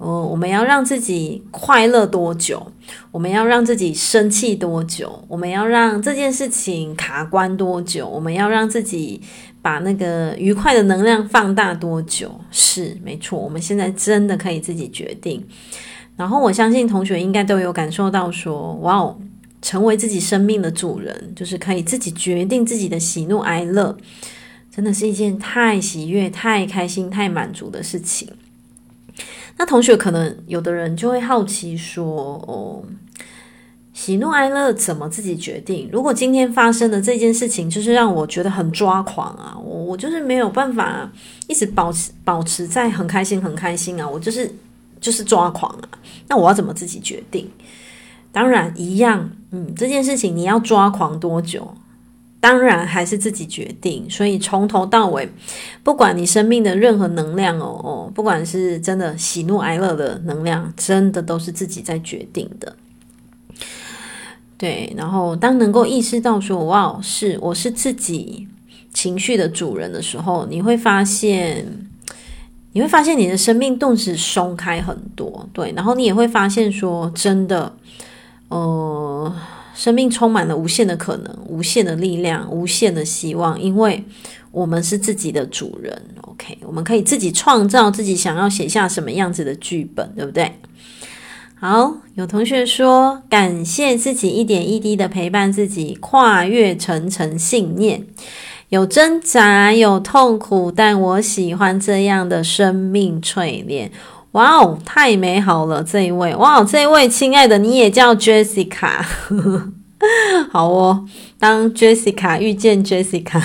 [0.00, 2.72] 哦，我们要让自己快乐多久？
[3.12, 5.22] 我们要让自己生气多久？
[5.28, 8.08] 我们要让这件事情卡关多久？
[8.08, 9.20] 我们要让自己
[9.60, 12.34] 把那个愉快的能量放大多久？
[12.50, 15.46] 是，没错，我们现在真的可以自己决定。
[16.16, 19.18] 然后我相信同学应该都有感受到说，哇哦，
[19.60, 23.94] 成为自己生命的主人，就是可以自己决定自己的喜怒哀乐，
[24.74, 28.26] 真的是一件太喜悦、太开心、太满足的事情。
[29.60, 32.82] 那同学可能有的人就会好奇说：“哦，
[33.92, 35.86] 喜怒哀乐怎么自己决定？
[35.92, 41.12] 如果今天发生的这件事情就是让我觉得很抓狂啊，我我就是没有办法
[41.46, 44.50] 一直保持保持在很开心很开心啊，我就是
[44.98, 45.88] 就是抓狂啊。
[46.26, 47.46] 那我要怎么自己决定？
[48.32, 51.74] 当然一样，嗯，这件事情你要抓狂多久？
[52.40, 54.08] 当然还是自己决定。
[54.10, 55.28] 所以从头到尾，
[55.84, 62.74] 不管你生命的任何能量哦哦，不管是真的喜怒哀乐的能量，真的都是自己在决定的。
[64.58, 68.48] 对，然后当能够意识到说，哇，是我是自己
[68.92, 71.86] 情绪的主人的时候，你会发现。
[72.72, 77.74] 你会发现你的生命顿时松开很多，对，然后你也会发现说，真的，
[78.46, 79.34] 呃，
[79.80, 84.04] 生命充满了无限的可能、无限的力量、无限的希望，因为
[84.52, 90.52] 我们是自己的主人，OK，我们可以自己创造自己想要写下什么样子的剧本，对不对？
[91.58, 98.04] 好，有同学说，感谢自己一点一滴的陪伴自己，跨越层层信念。
[98.68, 103.90] 有挣扎，有痛苦，但我喜欢这样的生命淬炼。
[104.32, 105.82] 哇哦，太美好了！
[105.82, 109.04] 这一位，哇，这一位亲爱的，你也叫 Jessica，
[110.50, 111.04] 好哦。
[111.38, 113.42] 当 Jessica 遇见 Jessica，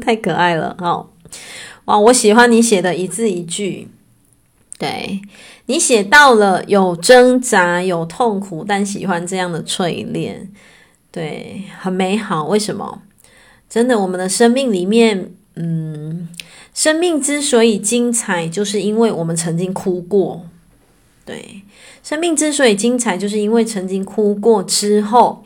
[0.00, 1.10] 太可爱了，哦。
[1.84, 3.88] 哇，我喜欢你写的一字一句，
[4.78, 5.20] 对，
[5.66, 10.50] 你写到了有挣扎，有痛苦，但喜欢这样的淬炼，
[11.12, 12.46] 对，很美好。
[12.46, 13.02] 为什么？
[13.68, 16.28] 真的，我们的生命里面，嗯，
[16.76, 20.44] 生命之所以精彩，就是因为我们曾经哭过。
[21.24, 21.62] 对，
[22.02, 25.42] 生命之所以精彩，就是因为曾经哭过之后，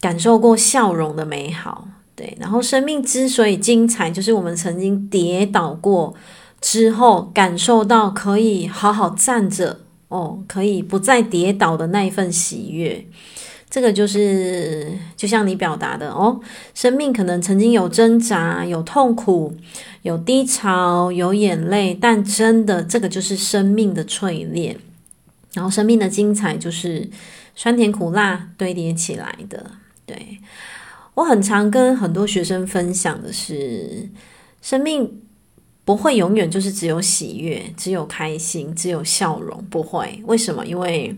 [0.00, 1.88] 感受过笑容的美好。
[2.14, 6.14] 对，然后生命之所以精彩，就是我们曾经跌倒过
[6.60, 13.04] 之后，感受到可以好好站着，哦，可以不再跌倒的那一份喜悦。
[13.70, 16.40] 这个就是，就像你表达的哦，
[16.74, 19.54] 生命可能曾经有挣扎、有痛苦、
[20.02, 24.76] 有低潮、有眼泪，但真的，这个就是生命的淬炼。
[25.52, 27.08] 然后，生命的精彩就是
[27.54, 29.70] 酸甜苦辣堆叠起来的。
[30.04, 30.38] 对，
[31.14, 34.08] 我很常跟很多学生分享的是，
[34.60, 35.22] 生命
[35.84, 40.20] 不会永远就是只有喜悦、只有开心、只有笑容，不会。
[40.26, 40.66] 为什么？
[40.66, 41.14] 因为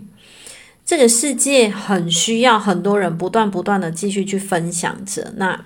[0.92, 5.32] 这个世界很需要很多人不断不断的继续去分享着。
[5.36, 5.64] 那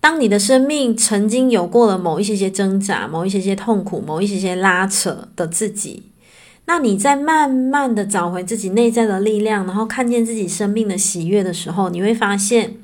[0.00, 6.04] 当你的生命曾经有过了某一些些挣扎、某一些些痛苦、某一些些拉扯的自己，
[6.64, 12.76] 那你在慢慢的找回自己内在的力量，然后看见自己生命的喜悦的时候，你会发现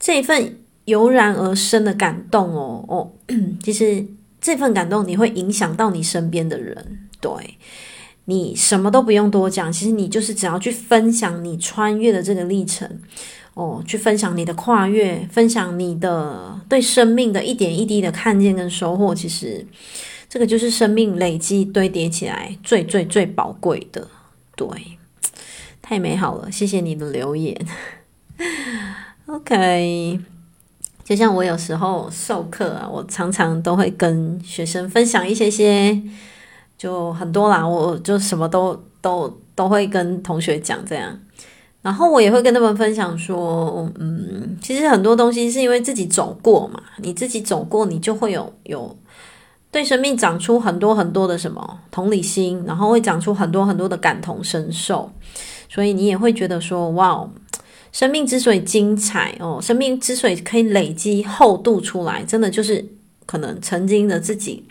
[0.00, 3.12] 这份油然而生的感动哦哦，
[3.62, 4.04] 其实
[4.40, 7.30] 这份感动你会影响到你身边的人，对。
[8.26, 12.88] 你什么都不用多讲，其实你就是只要去分享你穿越的这个历程，
[13.52, 19.66] 哦，去分享你的跨越，分享你的对生命的一点一滴的看见跟收获，其实
[20.28, 24.08] 这个就是生命累积堆叠起来最最最宝贵的。
[24.56, 24.68] 对，
[25.82, 27.54] 太美好了，谢谢你的留言。
[29.26, 30.18] OK，
[31.04, 36.00] 就像我有时候授课啊，我常常都会跟学生分享一些些。
[36.84, 41.18] 就很多啦，我就什么都都都会跟同学讲这样，
[41.80, 48.94] 然后我也会跟他们分享说，嗯，其实很多东西是因为自己走过嘛，你自己走过，你就会有有
[49.70, 55.10] 对生命长出很多很多的什么同理心，然后会长出很多很多的感同身受，
[55.70, 57.26] 所以你也会觉得说，哇，
[57.92, 62.86] 生命之所以精彩哦，生命之所以可以累积厚度出来，真的就是
[63.24, 64.66] 可能曾经的自己。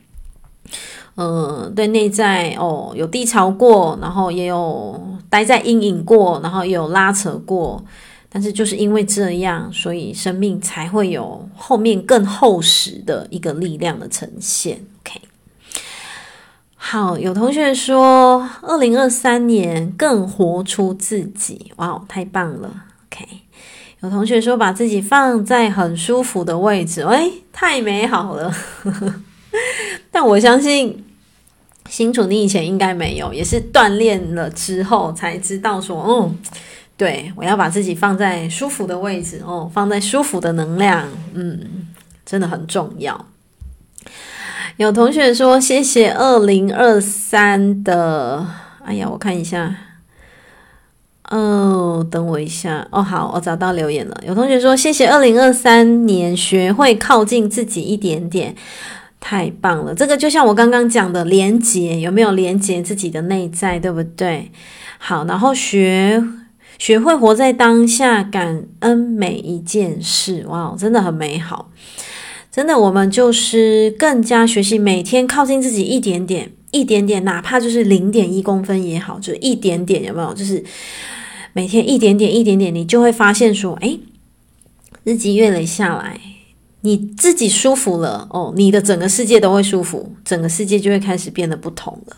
[1.16, 5.00] 嗯，对内在哦，有低潮过，然后也有
[5.30, 7.84] 待在阴影过，然后也有拉扯过，
[8.30, 14.84] 但是就是因为这样，所以生命才会有后面更厚实的一个力量的呈现。
[15.02, 15.22] OK，
[16.76, 22.86] 好，有同学说，二零二三年更活出自己，哇，太棒了。
[23.12, 23.24] OK，
[24.02, 28.52] 有同学说，把自己放在很舒服的位置，哎，太美好了。
[30.12, 31.04] 但我相信，
[31.90, 36.32] 新楚你以前应该没有，也是锻炼了之后才知道说，哦，
[36.98, 41.88] 对，我要把自己放在舒服的位置，哦，放在舒服的能量，嗯，
[42.26, 43.28] 真的很重要。
[44.78, 48.48] 有同学说，谢谢二零二三的，
[48.84, 49.76] 哎呀，我看一下，
[51.30, 54.20] 哦，等我一下，哦，好，我找到留言了。
[54.26, 58.56] 有同学说，谢谢二零二三年学会靠近自己一点点。
[59.26, 64.52] 太棒了，这个就像我刚刚讲的连结，有没有连结自己的内在，对不对？
[64.98, 66.22] 好，然后学
[66.78, 71.72] 学会活在当下，感恩每一件事，哇，真的很美好。
[72.52, 80.34] 真的，我们就是更加学习，每天靠近自己一点点，一点点，哪怕就是零点一公分也好，就一点点，有没有？
[80.34, 80.62] 就是
[81.54, 83.98] 每天一点点，一点点，你就会发现说，哎，
[85.06, 86.20] 日积月累下来，
[86.86, 92.18] 你自己舒服了哦，你的整个世界都会舒服，整个世界就会开始变得不同了。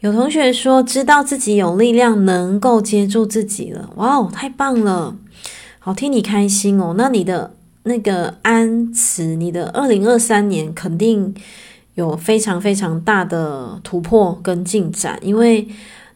[0.00, 5.16] 有同学说，知道自己有力量，能够接住自己了，哇哦，太棒了，
[5.78, 6.94] 好替你开心哦。
[6.98, 7.54] 那你的
[7.84, 11.34] 那个安慈，你的二零二三年肯定
[11.94, 15.66] 有非常非常大的突破跟进展，因为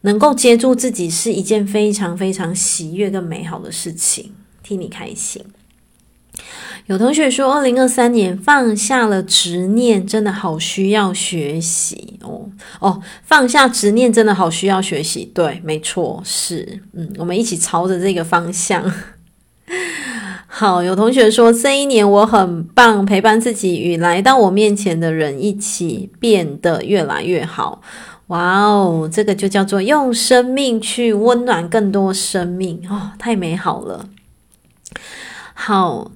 [0.03, 4.33] 能够接住自己是一件非常非常喜悦跟美好的事情，
[4.63, 5.43] 替你开心。
[6.87, 12.49] 有同学说，二零二三年放下了执念，真的好需要学习哦
[12.81, 18.85] 哦，放下执念真的好需要学习，对，没错，是，嗯，我们一起朝着这个方向。
[20.49, 27.81] 好，有同学说，这一年我很棒，陪伴自己与来到我面前的人一起变得越来越好。
[28.27, 34.09] 哇哦，这个就叫做用生命去温暖更多生命哦，太美好了。
[35.55, 36.11] 好。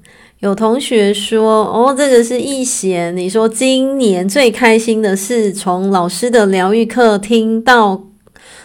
[0.44, 3.16] 有同学说：“哦，这个是易贤。
[3.16, 8.04] 你说今年最开心的是从老师的疗愈课听到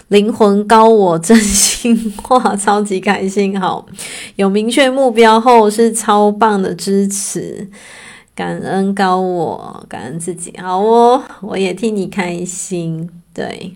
[0.10, 3.58] 灵魂高我真心话， 超级开心。
[3.58, 3.86] 好，
[4.36, 7.70] 有明确目标后是超棒的支持，
[8.36, 10.54] 感恩高我，感恩自己。
[10.58, 13.10] 好哦，我也替你开心。
[13.34, 13.74] 对，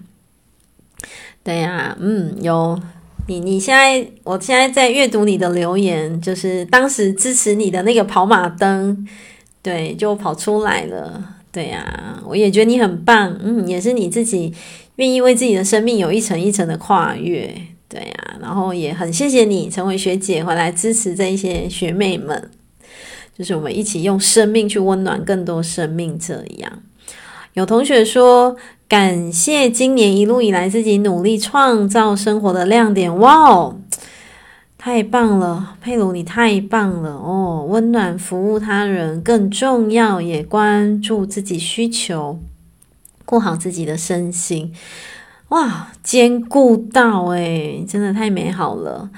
[1.42, 2.78] 对呀，嗯，有。”
[3.26, 9.08] 你你现在，我现在在阅读你的留言，就是当时支持你的那个跑马灯，
[9.62, 14.54] 对，就跑出来了，对呀、我也觉得你很棒，嗯，也是你自己
[14.98, 17.50] 愿意为自己的生命有一层一层的跨越，
[17.88, 22.52] 对呀、然后也很谢谢你成为学姐回来支持这一些学妹们，
[23.38, 26.84] 就是我们一起用生命去温暖更多生命，这样。
[27.54, 28.58] 有同学说。
[28.88, 33.80] 感谢今年一路以来自己努力创造生活的亮点，哇哦，
[34.78, 37.66] 太棒了，佩鲁你太棒了哦！
[37.68, 42.38] 温暖服务他人更重要，也关注自己需求，
[43.26, 44.72] 顾好自己的身心，
[45.50, 49.10] 哇，兼顾到诶，真的太美好了。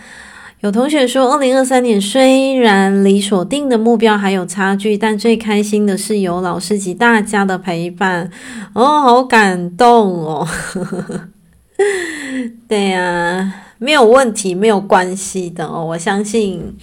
[0.66, 8.32] 有同学说，二零二三年虽然离所定的目标还有差距，但最开心的是有老师及大家的陪伴。
[8.74, 10.47] 哦，好感动哦！
[12.68, 15.86] 对呀、啊，没有问题，没有关系的哦。
[15.86, 16.76] 我相信，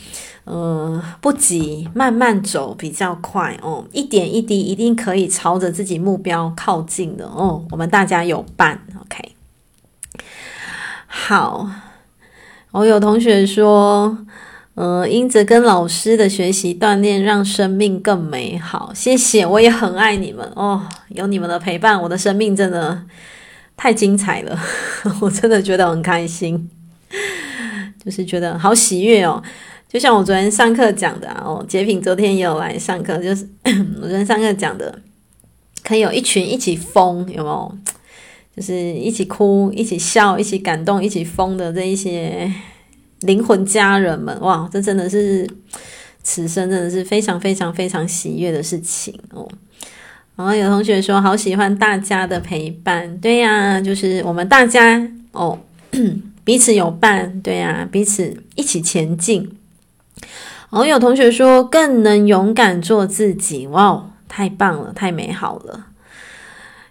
[0.45, 3.85] 呃，不急，慢慢走比较快哦。
[3.91, 7.65] 一点一滴，一定可以朝着自己目标靠近的哦。
[7.73, 9.33] 我们大家有伴，OK。
[11.09, 11.69] 好。
[12.73, 14.17] 我有同学说，
[14.75, 18.91] 呃，因着跟老师的学习锻炼，让生命更美好。
[18.95, 20.81] 谢谢，我也很爱你们哦。
[21.11, 23.03] 有你们的陪伴，我的生命真的
[23.77, 24.59] 太精彩了。
[25.21, 26.71] 我真的觉得很开心，
[28.03, 29.43] 就是觉得好喜悦哦。
[29.87, 33.47] 就像我昨天上课讲的啊，哦，洁平昨天也有来上课，就是
[34.01, 34.99] 我昨天上课讲的，
[35.85, 37.77] 可以有一群一起疯，有没有？
[38.57, 42.53] 就是一起哭、一起笑、一起感动、一起疯的这一些
[43.21, 45.49] 灵魂家人们，哇，这真的是
[46.23, 49.49] 此生真的是非常非常非常喜悦的事情哦。
[50.37, 55.59] 然后有同学说，好喜欢大家的陪伴，对呀，就是我们大家哦，
[56.45, 59.51] 彼此有伴，对呀，彼此一起前进。
[60.71, 65.87] 然后有同学说，更能勇敢做自己，哇，太棒了，太美好了。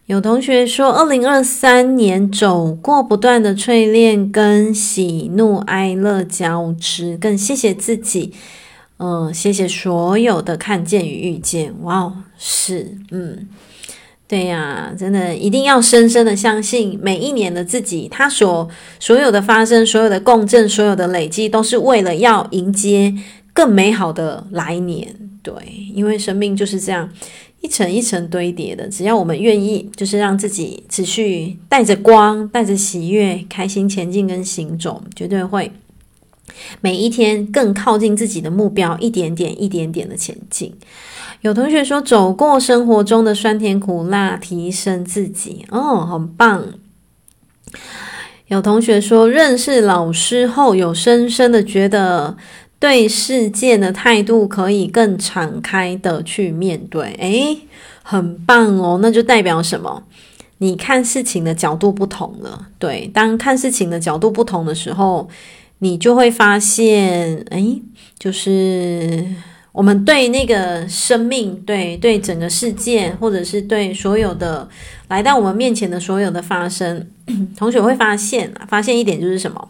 [0.07, 8.33] 有同学说，二零二三年走过不断的淬炼，跟喜怒哀乐交织，更谢谢自己，
[8.97, 11.73] 嗯、呃，谢谢所有的看见与遇见。
[11.83, 13.47] 哇，是，嗯，
[14.27, 18.67] 对呀，真的一定要深深的相信，每一年的自己，他所
[18.99, 23.13] 所有的发生，所有的共振，所有的累积，都是为了要迎接
[23.53, 25.15] 更美好的来年。
[25.41, 25.53] 对，
[25.93, 27.09] 因为生命就是这样。
[27.61, 35.71] 一层一层堆叠的，只要我们愿意，就是让自己持续带着光、带着喜悦、开心前进跟行走，绝对会
[36.81, 40.73] 每一天更靠近自己的目标，一点点、一点点的前进。
[41.41, 46.65] 有同学说，走过生活中的酸甜苦辣，提升自己，哦，很棒。
[48.47, 52.35] 有同学说，认识老师后，有深深的觉得。
[52.81, 57.59] 对世界的态度可以更敞开的去面对，诶，
[58.01, 58.97] 很棒哦！
[59.03, 60.03] 那就代表什么？
[60.57, 62.69] 你看事情的角度不同了。
[62.79, 65.29] 对，当看事情的角度不同的时候，
[65.77, 67.79] 你就会发现，诶，
[68.17, 69.27] 就是
[69.73, 74.67] 我们对那个生命，对对整个世界，或者是对所有的
[75.07, 77.07] 来到我们面前的所有的发生，
[77.55, 79.69] 同学会发现，发现一点就是什么？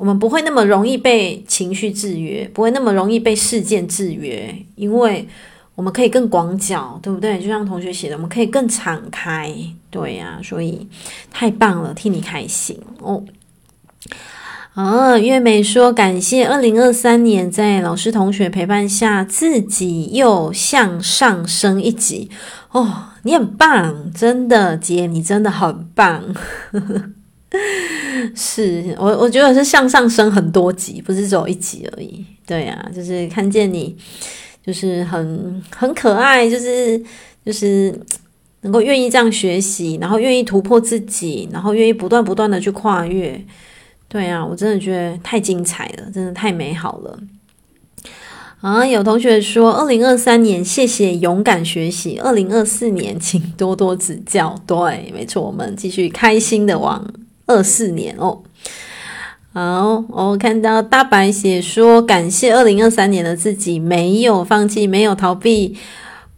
[0.00, 5.28] 我们不会那么容易被情绪制约，不会那么容易被事件制约，因为
[5.74, 7.38] 我们可以更广角，对不对？
[7.38, 9.54] 就像同学写的，我们可以更敞开，
[9.90, 10.88] 对呀、所以
[11.30, 13.22] 太棒了，替你开心哦。
[14.72, 22.30] 啊，月美说感谢二零二三年在老师同学陪伴下，自己又向上升一级
[22.70, 26.24] 哦，你很棒，真的姐，你真的很棒，
[28.34, 32.24] 是我我觉得是向上升很多级，不是只有一级而已。
[32.46, 33.96] 对啊，就是看见你，
[34.64, 37.02] 就是很很可爱，就是
[37.44, 37.92] 就是
[38.60, 43.40] 能够愿意这样学习，然后愿意突破自己，然后愿意不断不断的去跨越。
[44.08, 47.18] 对啊，我真的觉得太精彩了，真的太美好了。
[48.60, 54.54] 啊，有同学说，二零二三年谢谢勇敢学习，二零二四年请多多指教。
[54.66, 57.02] 对，没错，我们继续开心的往
[57.50, 58.42] 二四年哦。
[59.52, 65.76] 好，我看到大白写说，感谢二零二三年的自己，没有放弃，没有逃避，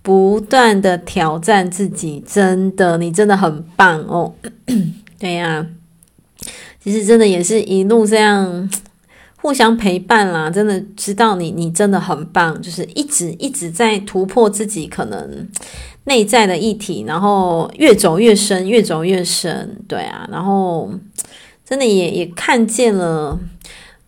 [0.00, 4.34] 不断的挑战自己，真的，你真的很棒哦。
[5.20, 5.66] 对呀。
[6.82, 8.68] 其实真的也是一路这样
[9.36, 15.48] 互相陪伴啦，真的知道你，你真的很棒，就是一直一直在突破自己可能
[16.04, 20.90] 内在的议题，然后越走越深，越走越深，对啊，然后
[21.64, 23.38] 真的也也看见了，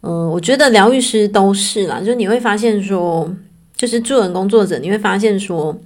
[0.02, 3.32] 嗯、我觉得疗愈师都是啦，就你会发现说，
[3.76, 5.76] 就是助人工作者，你会发现说。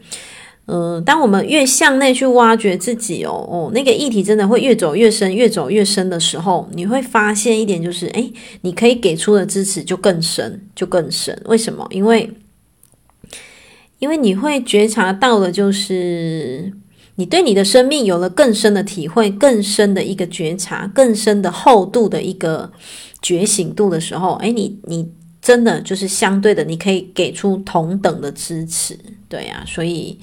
[0.71, 8.31] 呃，当我们越向内去挖掘自己哦哦，那个议题真的会越走越深，越走越深的时候，你会发现一点就是，诶，
[8.61, 11.41] 你可以给出的支持就更深，就更深。
[11.47, 11.87] 为什么？
[11.91, 12.31] 因为，
[13.99, 16.73] 因为你会觉察到的，就是
[17.17, 22.71] 你对你的生命有了更深的体会，更深的一个觉察，更深的厚度的一个
[23.21, 30.19] 觉醒度的时候，诶，你你真的就是相对的，你可以给出同等的支持，对呀，所以。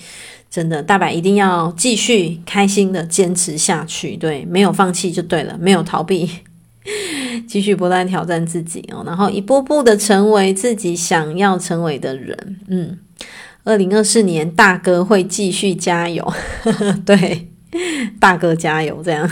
[0.48, 6.30] 真的，大白一定要继续开心的坚持下去，对，没有放弃就对了，没有逃避，
[7.46, 12.58] 继续不断挑战自己哦，然后一步步的成为自己想要成为的人。
[12.70, 12.98] 嗯，
[13.66, 16.34] 二零二四年大哥会继续加油，
[17.06, 17.50] 对，
[18.20, 19.30] 大哥加油，这样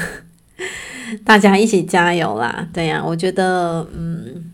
[1.23, 2.67] 大家一起加油啦！
[2.73, 4.51] 对呀，我觉得，嗯，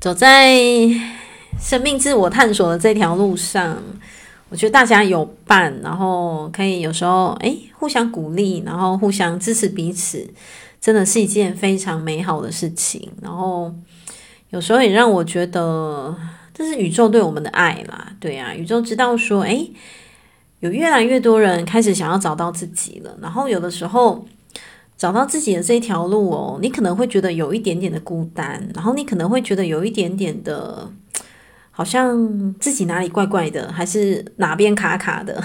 [0.00, 0.56] 走在
[1.60, 3.76] 生命自我探索的这条路上。
[4.48, 10.28] 我觉得大家有伴，然后可以有时候诶互相鼓励，然后互相支持彼此，
[10.80, 13.12] 真的是一件非常美好的事情。
[13.22, 13.72] 然后
[14.48, 16.16] 有时候也让我觉得
[16.60, 19.72] 这是宇宙对我们的爱啦，对啊，宇宙知道说，诶
[20.58, 23.16] 有越来越多人开始想要找到自己了。
[23.22, 24.26] 然后有的时候
[24.94, 30.90] 找到自己的这一条路哦，你可能会觉得有一点点的孤单，然后你可能会觉得有一点点的。
[31.72, 35.42] 好像自己哪里怪怪的，还是哪边卡卡的。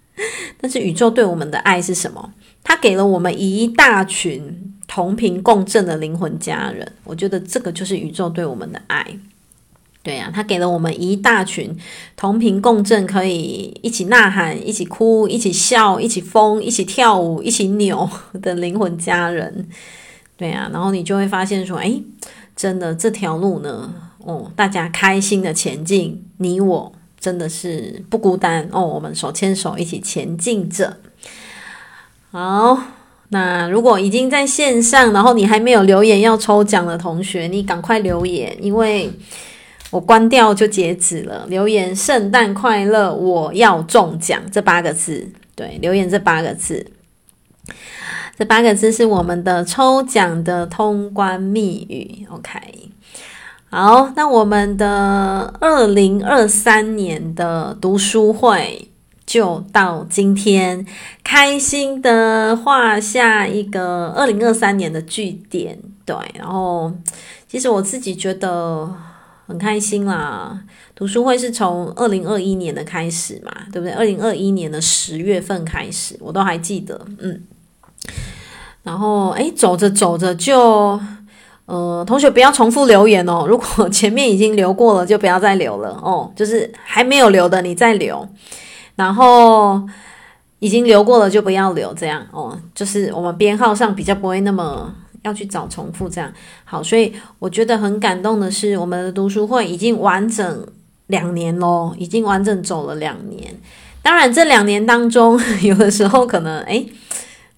[0.60, 2.34] 但是宇宙对我们的爱是什么？
[2.62, 6.92] 他给了我们一大群同频共振的灵魂家人。
[7.04, 9.06] 我觉得这个就是宇宙对我们的爱。
[10.02, 11.76] 对呀、他给了我们一大群
[12.16, 18.08] 同频共振，可以一起呐喊、一起哭、一起笑、一起疯、一起跳舞、一起扭
[18.40, 19.68] 的灵魂家人。
[20.36, 22.02] 对呀、然后你就会发现说，诶，
[22.56, 23.92] 真的这条路呢？
[24.18, 28.80] 哦，大家开心的前进，你我真的是不孤单哦。
[28.80, 30.98] 我们手牵手一起前进着。
[32.30, 32.80] 好，
[33.30, 39.10] 那如果已经在线上，然后你还没有留言要抽奖的同学，你赶快留言，因为
[39.90, 41.46] 我关掉就截止了。
[41.48, 46.86] 留言“圣诞快乐”，我要中奖这八个字，对，留言这八个字，
[48.38, 52.26] 这八个字是我们的抽奖的通关密语。
[52.30, 52.90] OK。
[53.70, 58.88] 好，那我们的二零二三年的读书会
[59.26, 60.86] 就到今天，
[61.22, 65.78] 开心的画下一个二零二三年的句点。
[66.06, 66.90] 对，然后
[67.46, 68.90] 其实我自己觉得
[69.48, 70.62] 很开心啦。
[70.94, 73.92] 读书会是从二零二一年的开始嘛，对不对？
[73.92, 77.00] 二零二一年的十月份开始，我都还记得。
[77.18, 77.42] 嗯，
[78.84, 81.00] 然后诶，走着走着就。
[81.66, 83.44] 呃，同学不要重复留言哦。
[83.46, 86.32] 如果前面已经留过了，就不要再留了哦。
[86.34, 88.26] 就是还没有留的，你再留。
[88.96, 89.86] 然后
[90.60, 91.92] 已经留过了，就不要留。
[91.92, 94.90] 这样哦，就是我们编号上比较不会那么
[95.28, 96.32] 要去找重复这样。
[96.64, 100.66] 好，所以我觉得很感动的是，我们的读书会已经完整
[101.08, 103.54] 两年咯，已经完整走了两年。
[104.02, 106.86] 当然，这两年当中， 有的时候可能诶，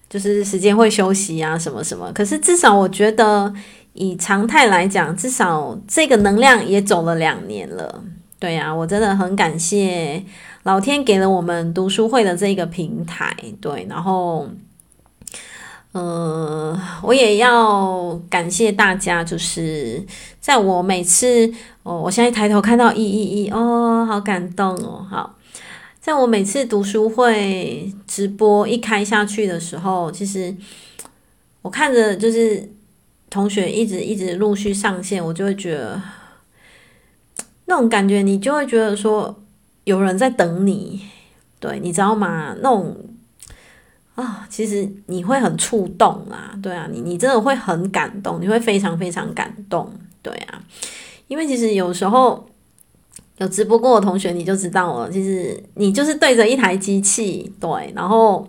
[0.09, 2.11] 就是时间会休息啊，什么什么。
[2.13, 3.53] 可是至少我觉得，
[3.93, 8.03] 以常态来讲，至少这个能量也走了两年了。
[8.37, 10.23] 对啊，我真的很感谢
[10.63, 13.33] 老天给了我们读书会的这个平台。
[13.61, 14.49] 对，然后。
[15.93, 20.01] 呃，我也要感谢大家，就是
[20.39, 21.51] 在我每次
[21.83, 25.05] 哦，我现在抬头看到一一一哦，好感动哦。
[25.09, 25.35] 好，
[25.99, 30.55] 在我每次读书会直播一开下去的时候，其实
[31.61, 32.71] 我看着就是
[33.29, 36.01] 同学一直一直陆续上线，我就会觉得
[37.65, 39.43] 那种感觉，你就会觉得说
[39.83, 41.01] 有人在等你，
[41.59, 42.55] 对，你知道吗？
[42.61, 42.95] 那种。
[44.13, 49.91] 啊、其实你会很触动啊，对啊，你你真的会很感动，你会非常非常感动，
[50.21, 50.61] 对啊，
[51.27, 52.47] 因为其实有时候
[53.37, 58.47] 有直播过的同学你就知道了，其实你就是对着一台机器，对，然后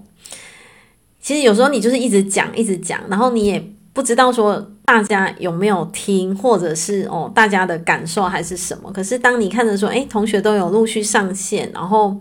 [1.21, 12.21] 其实有时候你就是一直讲一直讲，然后你也不知道说大家有没有听，或者是哦大家的感受还是什么，可是当你看着说，诶，同学都有陆续上线，然后。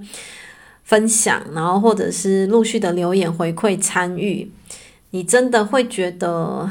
[0.92, 4.52] 分享，然后或者是陆续的留言回馈参与，
[5.12, 6.70] 你真的会觉得，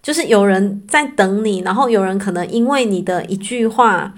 [0.00, 4.14] 就是有人在等你，然后有人可能因为你的一句话，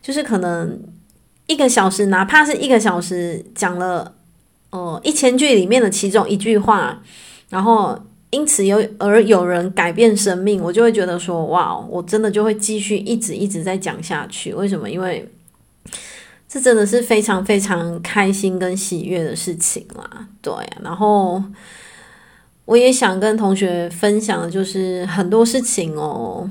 [0.00, 0.78] 就是可能
[1.48, 4.14] 一个小时，哪怕是一个小时讲了，
[4.70, 7.02] 呃，一千句里面的其中一句话，
[7.48, 7.98] 然后
[8.30, 14.54] 因此有而有人改变生命，我就会觉得说，哇，我真的就会继续一直一直在讲下去。
[14.54, 14.88] 为什么？
[14.88, 15.28] 因为。
[16.52, 20.52] 这真的是非常非常开心跟喜悦的事情啦，对。
[20.82, 21.42] 然后
[22.66, 26.46] 我也想跟同学分享就是很多事情哦，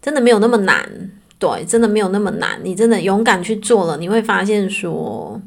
[0.00, 0.88] 真的没有那么难，
[1.36, 2.60] 对，真的没有那么难。
[2.62, 5.42] 你真的勇敢去做了，你会发现说，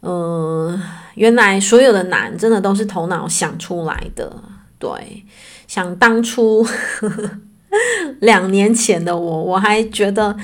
[0.00, 0.80] 呃，
[1.16, 4.34] 原来所有的难真的都是头脑想出来的。
[4.78, 5.22] 对，
[5.68, 7.30] 想当初呵 呵
[8.20, 10.34] 两年前的我，我还觉得。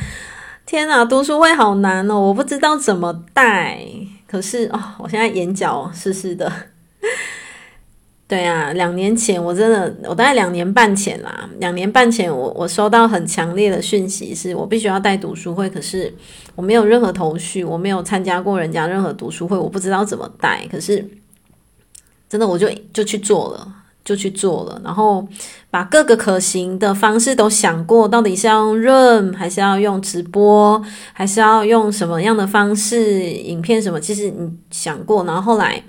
[0.68, 2.20] 天哪，读书会好难哦！
[2.20, 3.82] 我不知道怎么带。
[4.26, 6.52] 可是哦，我现在眼角湿湿的。
[8.28, 11.48] 对啊，两年前我真的，我大概两年半前啦。
[11.58, 15.70] 两年半前，我我收到很强烈的讯息，是我必须要带读书会。
[15.70, 16.14] 可是
[16.54, 20.68] 我没有任何头绪，我没有参加过人家任何读书会，我不知道怎么带。
[20.70, 21.02] 可是
[22.28, 23.77] 真的，我就就去做了。
[24.08, 25.28] 就去做了，然后
[25.70, 30.82] 把各个可行的方式都想过，到底是要用 Room，还是要用直播，
[31.12, 34.00] 还是要用什么样的方式，影片什么？
[34.00, 35.82] 其实你想过，然后后来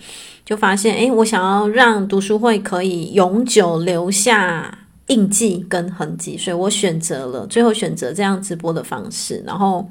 [0.44, 9.42] 就发现，诶，我想要让读书会可以永久留下印记跟痕迹，所以我选择了，最后选择这样直播的方式。
[9.48, 9.90] 然后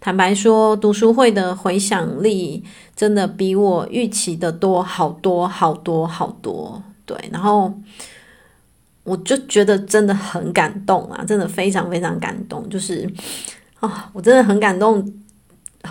[0.00, 2.62] 坦白说，读书会的回响力
[2.94, 6.80] 真的比我预期的多好多好多好多。
[7.06, 7.72] 对，然后
[9.04, 12.68] 我就觉得真的很感动啊，真的非常非常感动。
[12.68, 13.08] 就是
[13.80, 15.22] 啊、我真的很感动。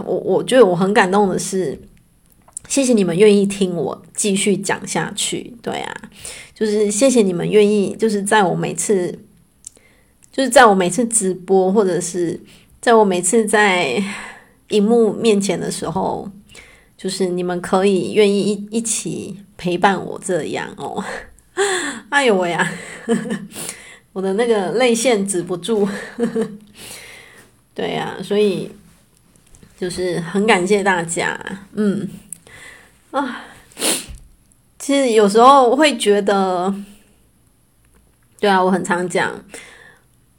[0.05, 1.79] 我我觉得我很感动的是，
[2.67, 5.55] 谢谢你们愿意听我继续讲下去。
[5.61, 6.01] 对啊，
[6.53, 9.17] 就是谢谢你们愿意，就是在我每次，
[10.33, 12.37] 就是在我每次直播，或者是
[12.81, 14.03] 在我每次在
[14.71, 16.29] 荧幕面前的时候，
[16.97, 19.44] 就是你们可以愿意一一起。
[19.57, 21.03] 陪伴我这样哦，
[22.09, 22.71] 哎呦喂呀，
[24.13, 25.87] 我的那个泪腺止不住，
[27.73, 28.71] 对呀、所以
[29.77, 31.39] 就是很感谢大家，
[31.73, 32.07] 嗯
[33.11, 33.43] 啊，
[34.79, 36.73] 其实有时候会觉得，
[38.39, 39.43] 对啊，我很常讲，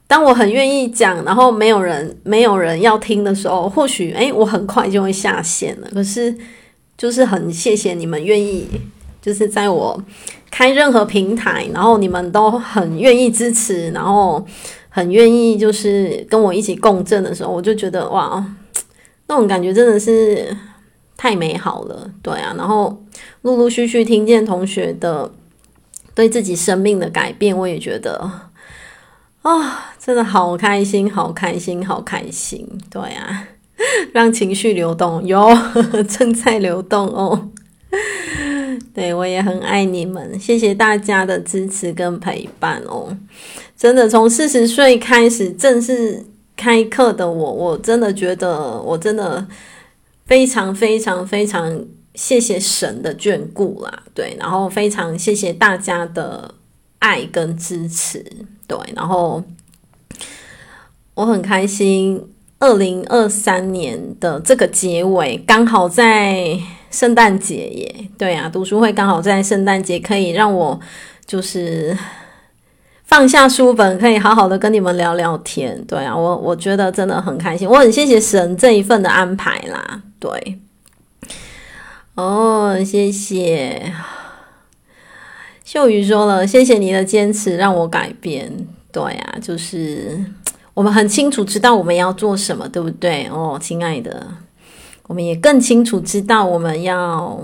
[0.07, 5.89] 当我很愿意讲，然后没有人没有人要听的时候，或许诶，我很快就会下线了。
[5.93, 6.37] 可是
[6.97, 8.67] 就是很谢谢你们愿意。
[9.27, 10.01] 就是在我
[10.53, 14.47] 开任何平台，然后你们都很愿意支持，然后
[14.89, 18.47] 很愿意就是跟我一起共振的时候，我就觉得哇，
[19.27, 20.57] 那种感觉真的是
[21.17, 22.55] 太美好了，对啊。
[22.57, 23.03] 然后
[23.43, 25.29] 陆陆续续听见同学的
[26.15, 28.31] 对自己生命的改变，我也觉得
[29.43, 33.49] 啊、真的好开心，好开心，好开心，对啊，
[34.13, 35.49] 让情绪流动，哟，
[36.09, 37.49] 正在流动哦。
[38.97, 43.15] 对，我也很爱你们，谢谢大家的支持跟陪伴哦。
[43.77, 46.25] 真的，从四十岁开始正式
[46.57, 49.47] 开课的我，我真的觉得，我真的
[50.25, 51.85] 非常非常非常
[52.15, 54.03] 谢谢神的眷顾啦。
[54.15, 56.55] 对，然后非常谢谢大家的
[57.01, 58.25] 爱跟支持。
[58.67, 59.45] 对，然后
[61.13, 62.27] 我很开心。
[62.59, 66.59] 二二零二三年的这个结尾，刚好在
[66.91, 68.09] 圣诞节耶。
[68.19, 70.79] 对啊，读书会刚好在圣诞节，可以让我
[71.27, 71.97] 就是
[73.05, 75.85] 放下书本，可以好好的跟你们聊聊天。
[75.87, 80.03] 对啊，我我觉得真的很开心，我很谢谢神这一份的安排啦。
[80.19, 80.61] 对，
[82.15, 83.93] 哦，谢谢
[85.65, 88.67] 秀瑜说了，谢谢你的坚持，让我改变。
[88.93, 90.25] 对啊，就是。
[90.77, 93.27] 我们很清楚知道我们要做什么，对不对？
[93.33, 94.27] 哦，亲爱的，
[95.09, 97.41] 我们也更清楚知道我们要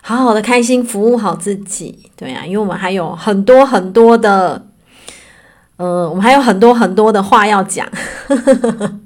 [0.00, 4.66] 好好的开心服务好自己，对啊，因为我们还有很多很多的，
[5.76, 7.86] 呃，我们还有很多很多的话要讲。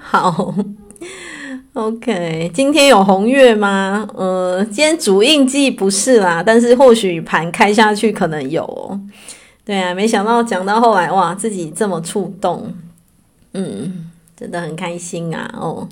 [0.00, 0.54] 好
[1.74, 4.08] ，OK，今天有红月吗？
[4.14, 8.98] 呃，今天主印记不是啦，但是或许盘开下去可能有哦。
[9.64, 12.72] 对啊，没想到讲到后来，哇，自己这么触动，
[13.52, 15.50] 嗯，真的很开心啊！
[15.58, 15.86] 哦，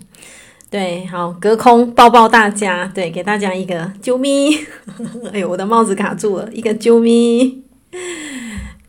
[0.70, 4.56] 对，好，隔空抱抱大家，对，给大家一个啾咪，
[5.32, 7.62] 哎呦，我的帽子卡住了，一个啾咪，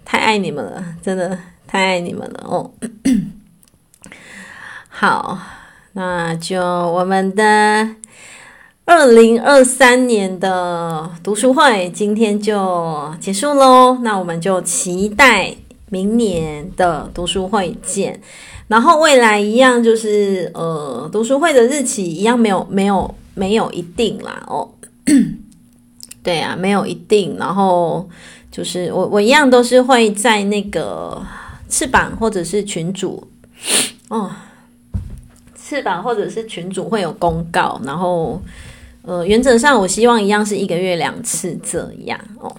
[0.04, 2.72] 太爱你们了，真的太爱你们了哦。
[4.90, 5.40] 好，
[5.94, 7.96] 那就我们的。
[8.90, 15.54] 二零二三年的读书会今天就结束喽，那我们就期待
[15.90, 18.22] 明年的读书会见。
[18.68, 24.70] 然后未来一样就是呃，读书会的日期一样没有没有没有一定啦哦。
[26.24, 27.36] 对啊，没有一定。
[27.38, 28.10] 然后
[28.52, 31.22] 就是我我一样都是会在那个
[31.70, 33.26] 翅膀或者是群主
[34.10, 34.32] 哦，
[35.56, 38.42] 翅膀或者是群主会有公告，然后。
[39.04, 42.54] 呃，原则上我希望一样是一个月两次这样哦。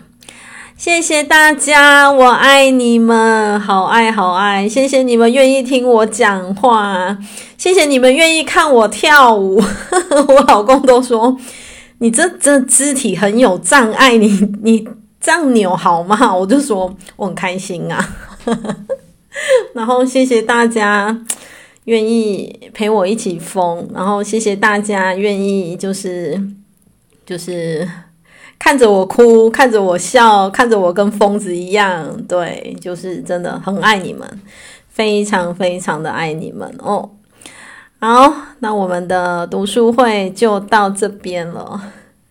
[0.79, 4.69] 谢谢大家，我爱你们，好爱好爱。
[4.69, 7.19] 谢谢你们愿意听我讲话，
[7.59, 9.61] 谢谢你们愿意看我跳舞。
[10.29, 11.37] 我老公都说
[11.99, 14.29] 你这这肢体很有障碍，你
[14.63, 14.89] 你
[15.21, 16.33] 这样扭好吗？
[16.33, 18.17] 我就说我很开心啊。
[19.75, 21.25] 然后谢谢大家。
[21.87, 26.39] 愿意陪我一起疯，然后谢谢大家愿意就是
[27.25, 27.89] 就是
[28.59, 34.29] 看着我哭，看着我笑，看着我跟疯子一样，对，就是真的很爱你们，
[34.91, 37.11] 非常非常的爱你们哦。
[38.01, 41.81] 好，那我们的读书会就到这边了。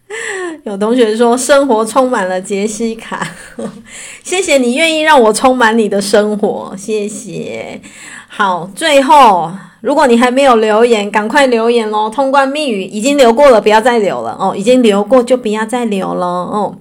[0.64, 3.28] 有同学说生活充满了杰西卡，
[4.24, 7.82] 谢谢你愿意让我充满你的生活，谢谢。
[8.28, 9.52] 好，最后，
[9.88, 12.10] 如果你还没有留言，赶快留言咯。
[12.10, 14.54] 通关密语已经留过了，不要再留了哦。
[14.54, 16.76] 已经留过就不要再留了哦。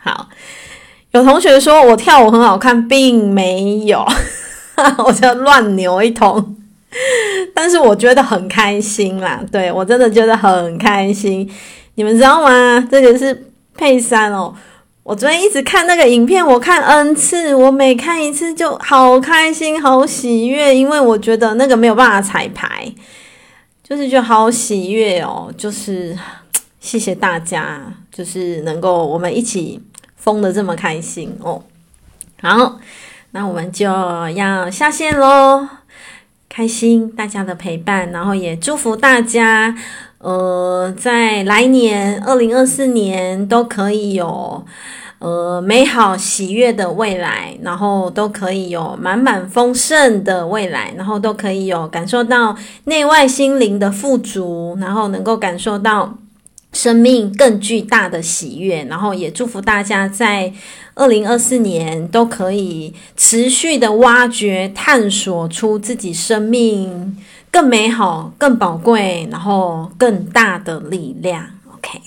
[0.00, 0.28] 好，
[1.10, 4.06] 有同学说我跳舞很好看，并没有，
[5.04, 6.54] 我就乱扭一通。
[7.52, 11.50] 但是我觉得很开心啦，对，我真的觉得很开心。
[11.96, 12.86] 你们知道吗？
[12.88, 14.54] 这个是佩珊哦。
[15.02, 22.92] 我昨天一直看那个影片，我看 N 次，我每看一次就好开心、好喜悦，因为我觉得那个没有办法彩排，
[23.82, 25.52] 就是就好喜悦哦。
[25.56, 26.16] 就是
[26.80, 27.82] 谢谢大家，
[28.12, 29.82] 就是能够我们一起
[30.16, 31.62] 疯的这么开心哦。
[32.42, 32.78] 好，
[33.32, 35.66] 那我们就要下线喽，
[36.50, 39.74] 开心大家的陪伴，然后也祝福大家。
[40.18, 44.62] 呃，在来年二零二四年都可以有
[45.18, 52.54] 呃美好喜悦的未来，然后都可以有满满丰盛的未来，然后都可以有感受到
[52.84, 56.14] 内外心灵的富足，然后能够感受到
[56.72, 60.52] 生命更巨大的喜悦，然后也祝福大家在
[60.94, 67.16] 二零二四年都可以持续的挖掘、探索出自己生命。
[67.52, 71.44] 更美好、更宝贵，然后更大的力量。
[71.74, 71.98] OK，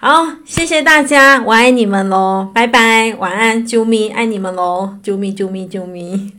[0.00, 6.32] 好，谢谢大家，我爱你们喽，拜拜，晚安，啾咪，爱你们喽，啾咪，啾咪，啾咪。